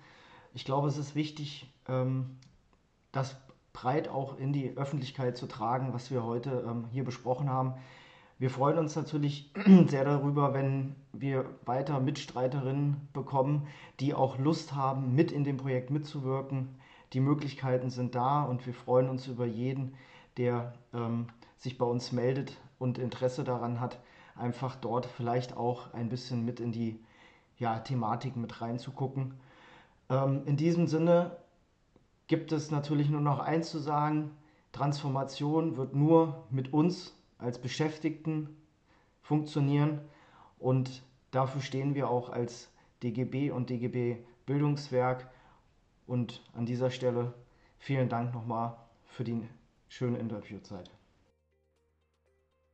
Ich 0.54 0.66
glaube, 0.66 0.90
es 0.90 0.98
ist 0.98 1.16
wichtig, 1.16 1.74
ähm, 1.88 2.40
das 3.14 3.38
breit 3.72 4.10
auch 4.10 4.38
in 4.38 4.52
die 4.52 4.76
Öffentlichkeit 4.76 5.38
zu 5.38 5.48
tragen, 5.48 5.94
was 5.94 6.12
wir 6.12 6.26
heute 6.26 6.66
ähm, 6.68 6.90
hier 6.92 7.06
besprochen 7.06 7.50
haben. 7.50 7.76
Wir 8.38 8.50
freuen 8.50 8.80
uns 8.80 8.98
natürlich 8.98 9.54
sehr 9.88 10.04
darüber, 10.04 10.54
wenn 10.54 10.98
wir 11.14 11.46
weiter 11.64 12.02
Mitstreiterinnen 12.02 13.08
bekommen, 13.14 13.66
die 14.02 14.14
auch 14.14 14.38
Lust 14.38 14.76
haben, 14.76 15.16
mit 15.16 15.32
in 15.32 15.46
dem 15.46 15.56
Projekt 15.56 15.90
mitzuwirken. 15.90 16.76
Die 17.14 17.22
Möglichkeiten 17.22 17.90
sind 17.90 18.14
da 18.14 18.44
und 18.44 18.66
wir 18.66 18.74
freuen 18.74 19.08
uns 19.08 19.26
über 19.28 19.46
jeden, 19.46 19.94
der 20.36 20.74
ähm, 20.94 21.28
sich 21.58 21.78
bei 21.78 21.86
uns 21.86 22.12
meldet 22.12 22.60
und 22.78 22.98
Interesse 22.98 23.46
daran 23.46 23.80
hat, 23.80 24.02
einfach 24.36 24.76
dort 24.76 25.06
vielleicht 25.06 25.56
auch 25.56 25.94
ein 25.94 26.10
bisschen 26.10 26.46
mit 26.46 26.60
in 26.60 26.72
die 26.72 27.00
ja, 27.58 27.80
Thematik 27.80 28.36
mit 28.36 28.62
reinzugucken. 28.62 29.34
Ähm, 30.10 30.44
in 30.46 30.58
diesem 30.58 30.88
Sinne 30.88 31.38
gibt 32.28 32.52
es 32.52 32.72
natürlich 32.72 33.10
nur 33.10 33.22
noch 33.22 33.40
eins 33.40 33.70
zu 33.70 33.80
sagen, 33.80 34.32
Transformation 34.72 35.78
wird 35.78 35.96
nur 35.96 36.46
mit 36.50 36.74
uns 36.74 37.16
als 37.38 37.60
Beschäftigten 37.60 38.56
funktionieren 39.22 40.02
und 40.60 41.04
dafür 41.32 41.62
stehen 41.62 41.96
wir 41.96 42.10
auch 42.10 42.30
als 42.30 42.70
DGB 43.04 43.52
und 43.52 43.70
DGB 43.70 44.18
Bildungswerk 44.46 45.30
und 46.08 46.42
an 46.54 46.66
dieser 46.66 46.90
Stelle 46.90 47.34
vielen 47.78 48.10
Dank 48.10 48.34
nochmal 48.34 48.76
für 49.06 49.24
die 49.24 49.48
schöne 49.88 50.18
Interviewzeit. 50.18 50.90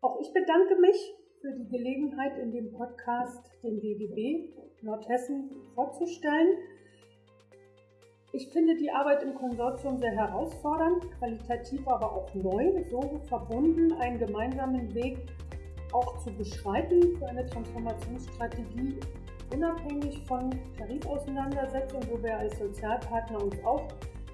Auch 0.01 0.19
ich 0.21 0.31
bedanke 0.33 0.75
mich 0.79 1.13
für 1.47 1.53
die 1.53 1.69
Gelegenheit, 1.69 2.37
in 2.39 2.51
dem 2.51 2.73
Podcast 2.73 3.51
den 3.63 3.79
DGB 3.79 4.49
Nordhessen 4.81 5.49
vorzustellen. 5.75 6.57
Ich 8.33 8.49
finde 8.49 8.75
die 8.75 8.91
Arbeit 8.91 9.23
im 9.23 9.33
Konsortium 9.33 9.97
sehr 9.97 10.11
herausfordernd, 10.11 11.09
qualitativ 11.17 11.87
aber 11.87 12.11
auch 12.11 12.33
neu, 12.35 12.83
so 12.91 13.21
verbunden, 13.29 13.93
einen 13.93 14.19
gemeinsamen 14.19 14.93
Weg 14.93 15.19
auch 15.93 16.17
zu 16.19 16.31
beschreiten 16.31 17.15
für 17.17 17.27
eine 17.27 17.45
Transformationsstrategie, 17.45 18.99
unabhängig 19.53 20.21
von 20.27 20.49
Tarifauseinandersetzungen, 20.77 22.09
wo 22.11 22.21
wir 22.21 22.37
als 22.37 22.59
Sozialpartner 22.59 23.41
uns 23.41 23.55
auch 23.63 23.87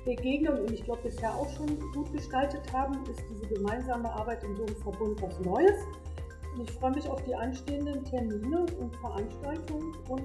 begegnen 0.04 0.60
und 0.60 0.72
ich 0.72 0.84
glaube 0.84 1.04
bisher 1.04 1.34
auch 1.34 1.50
schon 1.50 1.80
gut 1.94 2.12
gestaltet 2.12 2.74
haben, 2.74 2.96
ist 3.10 3.24
diese 3.30 3.54
gemeinsame 3.54 4.12
Arbeit 4.12 4.44
in 4.44 4.56
so 4.56 4.66
einem 4.66 4.76
Verbund 4.78 5.22
was 5.22 5.40
Neues. 5.42 5.78
Ich 6.62 6.72
freue 6.72 6.92
mich 6.92 7.08
auf 7.08 7.24
die 7.24 7.36
anstehenden 7.36 8.04
Termine 8.06 8.66
und 8.80 8.96
Veranstaltungen 8.98 9.96
und 10.08 10.24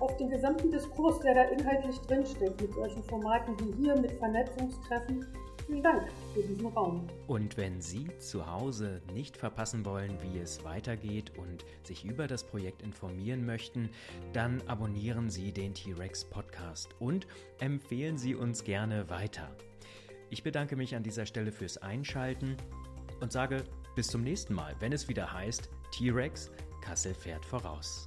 auf 0.00 0.16
den 0.16 0.30
gesamten 0.30 0.70
Diskurs, 0.70 1.20
der 1.20 1.34
da 1.34 1.42
inhaltlich 1.44 1.98
drinsteckt, 2.00 2.60
mit 2.60 2.74
solchen 2.74 3.02
Formaten 3.04 3.54
wie 3.60 3.82
hier, 3.82 3.96
mit 3.96 4.12
Vernetzungstreffen. 4.12 5.26
Vielen 5.66 5.82
Dank 5.82 6.08
für 6.34 6.42
diesen 6.42 6.66
Raum. 6.66 7.06
Und 7.26 7.56
wenn 7.56 7.80
Sie 7.80 8.08
zu 8.18 8.50
Hause 8.50 9.00
nicht 9.14 9.36
verpassen 9.36 9.84
wollen, 9.86 10.18
wie 10.20 10.38
es 10.38 10.62
weitergeht 10.64 11.32
und 11.38 11.64
sich 11.84 12.04
über 12.04 12.26
das 12.26 12.44
Projekt 12.44 12.82
informieren 12.82 13.46
möchten, 13.46 13.88
dann 14.34 14.60
abonnieren 14.66 15.30
Sie 15.30 15.52
den 15.52 15.72
T-Rex 15.72 16.24
Podcast 16.26 16.90
und 16.98 17.26
empfehlen 17.60 18.18
Sie 18.18 18.34
uns 18.34 18.64
gerne 18.64 19.08
weiter. 19.08 19.48
Ich 20.28 20.42
bedanke 20.42 20.76
mich 20.76 20.96
an 20.96 21.02
dieser 21.02 21.24
Stelle 21.24 21.52
fürs 21.52 21.78
Einschalten 21.78 22.56
und 23.20 23.32
sage 23.32 23.64
bis 23.94 24.08
zum 24.08 24.22
nächsten 24.22 24.54
Mal, 24.54 24.74
wenn 24.80 24.92
es 24.92 25.08
wieder 25.08 25.32
heißt 25.32 25.68
T-Rex, 25.92 26.50
Kassel 26.80 27.14
fährt 27.14 27.44
voraus. 27.44 28.06